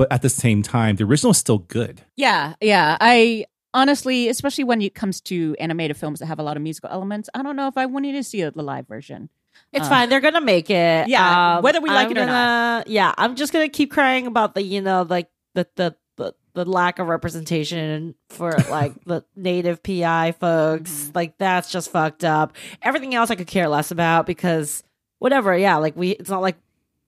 [0.00, 2.00] but at the same time, the original is still good.
[2.16, 2.96] Yeah, yeah.
[3.02, 3.44] I
[3.74, 7.28] honestly, especially when it comes to animated films that have a lot of musical elements,
[7.34, 9.28] I don't know if I wanted to see the live version.
[9.74, 10.08] It's Uh, fine.
[10.08, 11.06] They're gonna make it.
[11.08, 12.84] Yeah, Um, whether we like I'm it or not.
[12.86, 16.34] gonna- Yeah, I'm just gonna keep crying about the you know like the the the,
[16.54, 20.90] the lack of representation for like the native PI folks.
[20.92, 21.10] Mm-hmm.
[21.14, 22.54] Like that's just fucked up.
[22.80, 24.82] Everything else I could care less about because
[25.18, 25.54] whatever.
[25.56, 26.10] Yeah, like we.
[26.12, 26.56] It's not like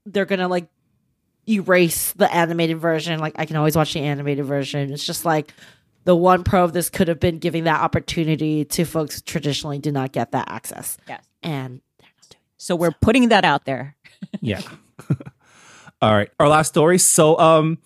[0.05, 0.68] they're gonna like
[1.49, 3.18] erase the animated version.
[3.20, 4.93] Like I can always watch the animated version.
[4.93, 5.53] It's just like.
[6.05, 9.78] The one pro of this could have been giving that opportunity to folks who traditionally
[9.78, 10.99] do not get that access.
[11.07, 11.24] Yes.
[11.45, 13.95] And they're not doing So we're putting that out there.
[14.40, 14.62] Yeah.
[16.03, 16.28] All right.
[16.40, 16.99] Our last story.
[16.99, 17.78] So, um,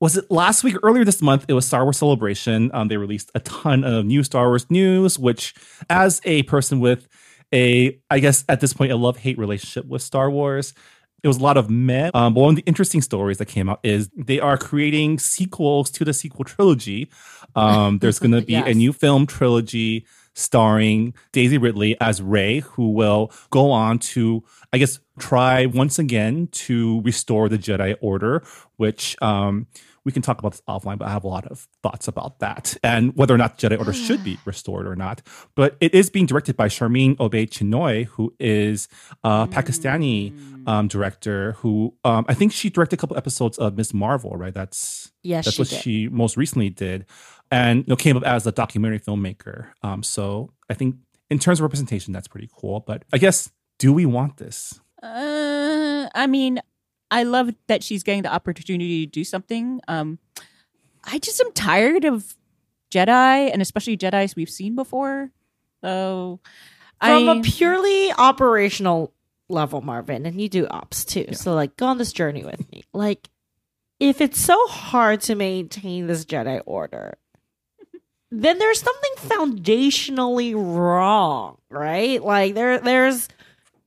[0.00, 1.46] was it last week or earlier this month?
[1.48, 2.70] It was Star Wars Celebration.
[2.74, 5.54] Um, they released a ton of new Star Wars news, which,
[5.88, 7.08] as a person with
[7.54, 10.74] a, I guess at this point, a love hate relationship with Star Wars,
[11.22, 12.10] it was a lot of meh.
[12.14, 15.90] Um, but one of the interesting stories that came out is they are creating sequels
[15.92, 17.10] to the sequel trilogy.
[17.54, 22.90] Um, there's going to be a new film trilogy starring Daisy Ridley as Rey, who
[22.90, 28.44] will go on to, I guess, try once again to restore the Jedi Order,
[28.76, 29.66] which um,
[30.06, 32.76] we can talk about this offline, but I have a lot of thoughts about that
[32.84, 35.20] and whether or not the Jedi Order should be restored or not.
[35.56, 38.86] But it is being directed by Sharmeen Obaid-Chinoy, who is
[39.24, 40.32] a Pakistani
[40.68, 43.92] um, director who um, I think she directed a couple episodes of Ms.
[43.92, 44.54] Marvel, right?
[44.54, 45.82] That's Yes, that's she what did.
[45.82, 47.04] she most recently did,
[47.50, 49.70] and you know, came up as a documentary filmmaker.
[49.82, 50.94] Um, so I think
[51.30, 52.78] in terms of representation, that's pretty cool.
[52.86, 53.50] But I guess,
[53.80, 54.78] do we want this?
[55.02, 56.60] Uh, I mean,
[57.10, 59.80] I love that she's getting the opportunity to do something.
[59.88, 60.18] Um,
[61.04, 62.36] I just am tired of
[62.90, 65.30] Jedi, and especially Jedi's we've seen before.
[65.82, 66.40] So,
[67.00, 69.12] From I, a purely operational
[69.48, 71.26] level, Marvin, and you do ops too.
[71.32, 72.84] So like go on this journey with me.
[72.92, 73.28] Like
[74.00, 77.18] if it's so hard to maintain this Jedi order,
[78.30, 82.22] then there's something foundationally wrong, right?
[82.22, 83.28] Like there there's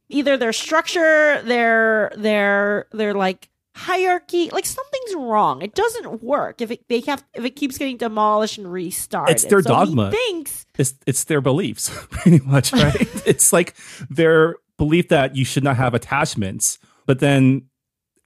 [0.09, 5.61] either their structure, their their their like hierarchy, like something's wrong.
[5.61, 9.35] It doesn't work if it they have if it keeps getting demolished and restarted.
[9.35, 10.11] It's their So dogma.
[10.11, 12.95] thinks It's it's their beliefs, pretty much, right?
[13.25, 13.75] it's like
[14.09, 17.67] their belief that you should not have attachments, but then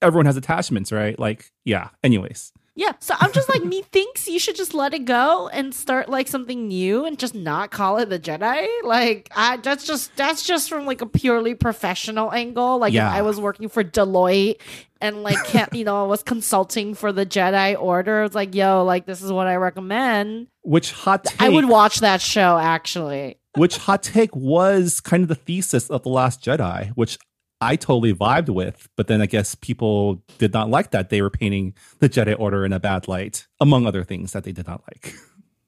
[0.01, 1.17] everyone has attachments, right?
[1.17, 1.89] Like, yeah.
[2.03, 5.75] Anyways, Yeah, so I'm just like, me thinks you should just let it go and
[5.75, 8.67] start like something new and just not call it the Jedi.
[8.83, 12.79] Like, I that's just that's just from like a purely professional angle.
[12.79, 13.09] Like, Yeah.
[13.09, 14.59] if I was working for Deloitte
[14.99, 18.23] and like, can't, you know, I was consulting for the Jedi Order.
[18.23, 20.47] It's like, yo, like this is what I recommend.
[20.63, 21.41] which hot take?
[21.41, 23.37] I would watch that show actually.
[23.55, 27.19] which hot take was kind of the thesis of the Last Jedi, which
[27.63, 28.89] I totally vibed with.
[28.95, 31.09] But then I guess people did not like that.
[31.09, 34.51] They were painting the Jedi Order in a bad light, among other things that they
[34.51, 35.15] did not like.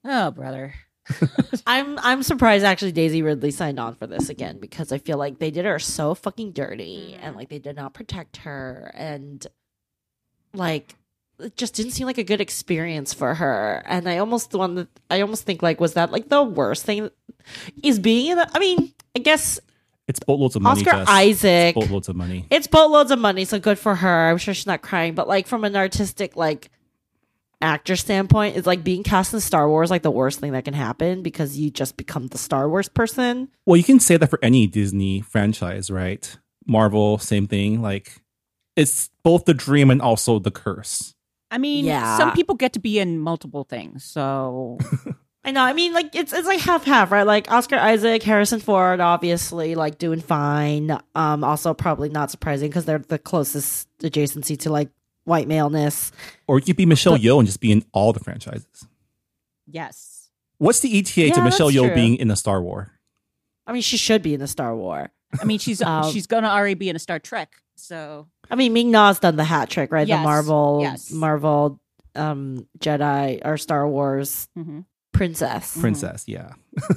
[0.06, 0.74] oh brother,
[1.68, 5.40] I'm I'm surprised actually Daisy Ridley signed on for this again because I feel like
[5.40, 9.46] they did her so fucking dirty and like they did not protect her and
[10.54, 10.96] like
[11.40, 15.22] it just didn't seem like a good experience for her and I almost want I
[15.22, 17.10] almost think like was that like the worst thing
[17.84, 19.60] is being in a, I mean I guess
[20.08, 20.82] It's boatloads of money.
[20.82, 21.08] Oscar Jess.
[21.10, 22.46] Isaac It's boatloads of money.
[22.52, 25.48] it's boatloads of money so good for her I'm sure she's not crying but like
[25.48, 26.70] from an artistic like
[27.62, 30.74] actor standpoint it's like being cast in Star Wars like the worst thing that can
[30.76, 34.38] happen because you just become the Star Wars person Well, you can say that for
[34.44, 36.38] any Disney franchise, right?
[36.68, 37.82] Marvel, same thing.
[37.82, 38.22] Like,
[38.76, 41.14] it's both the dream and also the curse.
[41.50, 42.18] I mean, Yeah.
[42.18, 44.78] some people get to be in multiple things, so
[45.46, 45.62] I know.
[45.62, 47.26] I mean, like it's it's like half half, right?
[47.26, 50.98] Like Oscar Isaac, Harrison Ford, obviously like doing fine.
[51.14, 54.90] Um, also probably not surprising because they're the closest adjacency to like
[55.26, 56.12] white maleness.
[56.48, 58.88] Or you could be Michelle Yeoh and just be in all the franchises.
[59.68, 60.30] yes.
[60.58, 61.96] What's the ETA to Michelle that's Yeoh true.
[61.96, 62.92] being in a Star War?
[63.68, 65.12] I mean, she should be in the Star War.
[65.40, 68.74] I mean, she's Um, she's gonna already be in a Star Trek, so I mean,
[68.74, 70.08] Ming Na's done the hat trick, right?
[70.08, 71.12] Yes, The Marvel, yes.
[71.12, 71.80] Marvel,
[72.16, 74.86] um, Jedi or Star Wars mhm.
[75.16, 75.78] Princess.
[75.80, 76.54] princess yeah.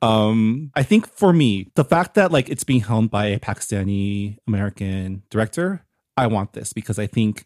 [0.00, 4.38] Um i think for me the fact that like it's being helmed by a pakistani
[4.46, 5.84] american director
[6.16, 7.44] i want this because i think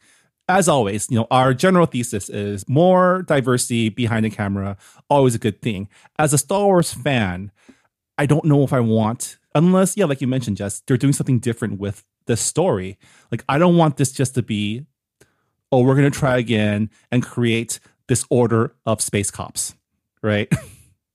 [0.49, 4.77] as always you know our general thesis is more diversity behind the camera
[5.11, 5.89] always a good thing.
[6.19, 7.51] As a star wars fan
[8.19, 11.39] i don't know if i want unless yeah like you mentioned jess they're doing something
[11.39, 12.99] different with the story.
[13.31, 14.87] Like i don't want this just to be
[15.73, 19.75] oh we're going to try again and create this order of space cops
[20.27, 20.53] right?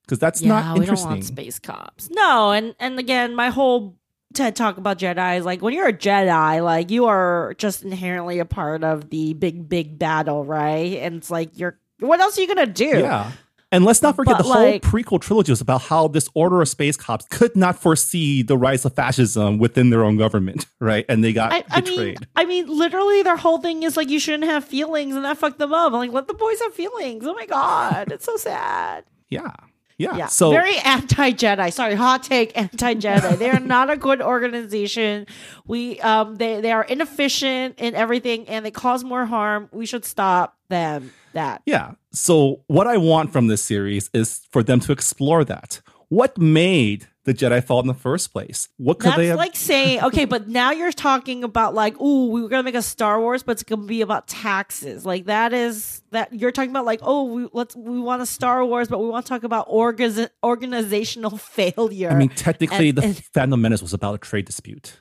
[0.04, 2.10] Because that's yeah, not we don't want space cops.
[2.10, 3.96] No, and and again, my whole
[4.34, 8.40] TED talk about Jedi is like when you're a Jedi, like you are just inherently
[8.40, 10.98] a part of the big big battle, right?
[10.98, 13.00] And it's like you're what else are you gonna do?
[13.00, 13.32] yeah.
[13.72, 16.68] And let's not forget But, the whole prequel trilogy was about how this order of
[16.68, 21.06] space cops could not foresee the rise of fascism within their own government, right?
[21.08, 22.28] And they got I, I mean, betrayed.
[22.36, 25.60] I mean, literally, their whole thing is like you shouldn't have feelings, and that fucked
[25.60, 25.94] them up.
[25.94, 27.26] I'm like, let the boys have feelings.
[27.26, 29.06] Oh my god, it's so sad.
[29.30, 29.52] yeah.
[29.98, 30.16] Yeah.
[30.18, 31.72] Yeah, So very anti Jedi.
[31.72, 33.38] Sorry, hot take, anti Jedi.
[33.38, 35.28] they are not a good organization.
[35.68, 39.70] We um they they are inefficient in everything and they cause more harm.
[39.72, 41.14] We should stop them.
[41.34, 41.92] That Yeah.
[42.12, 45.80] So what I want from this series is for them to explore that.
[46.10, 48.68] What made the Jedi fall in the first place?
[48.76, 52.32] What could that's they have like saying okay, but now you're talking about like, ooh,
[52.32, 55.06] we were gonna make a Star Wars, but it's gonna be about taxes.
[55.06, 58.66] Like that is that you're talking about like, oh, we let's we want a Star
[58.66, 62.10] Wars, but we want to talk about orga- organizational failure.
[62.10, 64.98] I mean, technically, And- the and- Phantom Menace was about a trade dispute.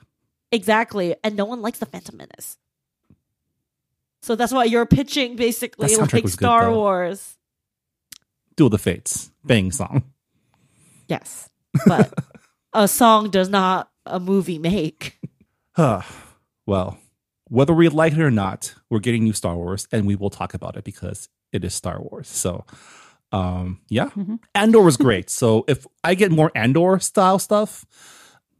[0.53, 1.15] Exactly.
[1.23, 2.57] And no one likes the Phantom Menace.
[4.21, 6.71] So that's why you're pitching basically like was good, Star.
[6.71, 7.37] Wars.
[8.55, 10.03] Duel of the Fates, bang song.
[11.07, 11.49] Yes.
[11.85, 12.13] But
[12.73, 15.17] a song does not a movie make.
[15.75, 16.01] Huh.
[16.67, 16.97] well,
[17.45, 20.53] whether we like it or not, we're getting new Star Wars, and we will talk
[20.53, 22.27] about it because it is Star Wars.
[22.27, 22.65] So,
[23.31, 24.39] um, yeah, Mhm.
[24.53, 25.29] Andor was great.
[25.29, 27.85] so if I get more Andor style stuff,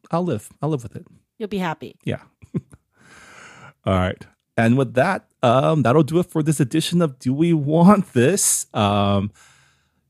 [0.09, 0.49] I'll live.
[0.62, 1.05] I'll live with it.
[1.38, 1.97] You'll be happy.
[2.05, 2.22] Yeah.
[3.86, 4.26] All right.
[4.57, 8.67] And with that, um, that'll do it for this edition of Do We Want This?
[8.73, 9.31] Um,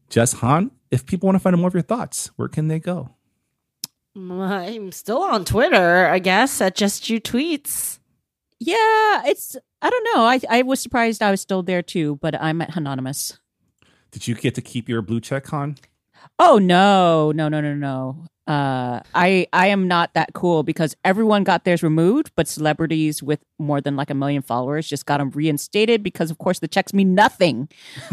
[0.09, 2.79] Jess Hanh, if people want to find out more of your thoughts, where can they
[2.79, 3.15] go?
[4.15, 7.99] I'm still on Twitter, I guess, at jessjutweets.
[8.59, 10.23] Yeah, it's I don't know.
[10.25, 13.39] I I was surprised I was still there too, but I'm at hanhonymous.
[14.11, 15.77] Did you get to keep your blue check, Hanh?
[16.37, 18.25] Oh no, no, no, no, no.
[18.47, 23.39] Uh, I I am not that cool because everyone got theirs removed, but celebrities with
[23.59, 26.91] more than like a million followers just got them reinstated because, of course, the checks
[26.91, 27.69] mean nothing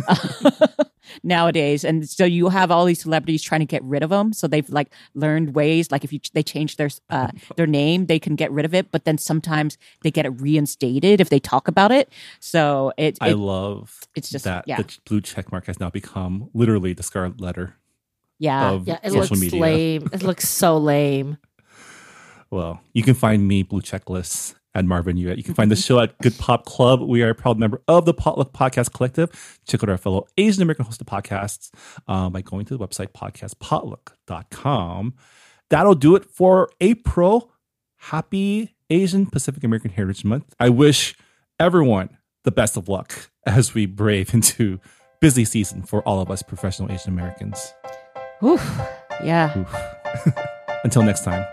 [1.22, 1.82] nowadays.
[1.82, 4.34] And so you have all these celebrities trying to get rid of them.
[4.34, 8.18] So they've like learned ways, like if you they change their uh, their name, they
[8.18, 8.90] can get rid of it.
[8.90, 12.12] But then sometimes they get it reinstated if they talk about it.
[12.38, 14.76] So it, I love it's just- that yeah.
[14.76, 17.76] the blue check mark has now become literally the scarlet letter
[18.38, 18.70] yeah.
[18.70, 19.60] of Yeah, it social looks media.
[19.60, 20.08] lame.
[20.12, 21.36] It looks so lame.
[22.50, 25.36] Well, you can find me, Blue Checklists, at Marvin Yueh.
[25.36, 27.02] You can find the show at Good Pop Club.
[27.02, 29.58] We are a proud member of the Potluck Podcast Collective.
[29.66, 31.70] Check out our fellow Asian American hosted podcasts
[32.06, 35.14] um, by going to the website podcastpotluck.com.
[35.70, 37.52] That'll do it for April.
[37.96, 40.54] Happy Asian Pacific American Heritage Month.
[40.58, 41.14] I wish
[41.60, 44.80] everyone the best of luck as we brave into
[45.20, 47.74] busy season for all of us professional Asian Americans.
[48.42, 48.80] Oof.
[49.22, 49.52] Yeah.
[49.58, 50.34] Oof.
[50.84, 51.44] Until next time.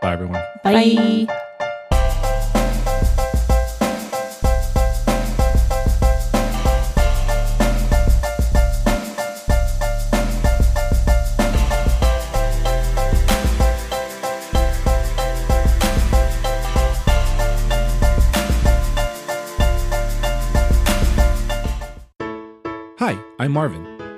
[0.00, 0.42] Bye, everyone.
[0.62, 1.26] Bye.
[22.98, 24.03] Hi, I'm Marvin.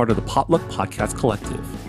[0.00, 1.79] Part of the Potluck Podcast Collective.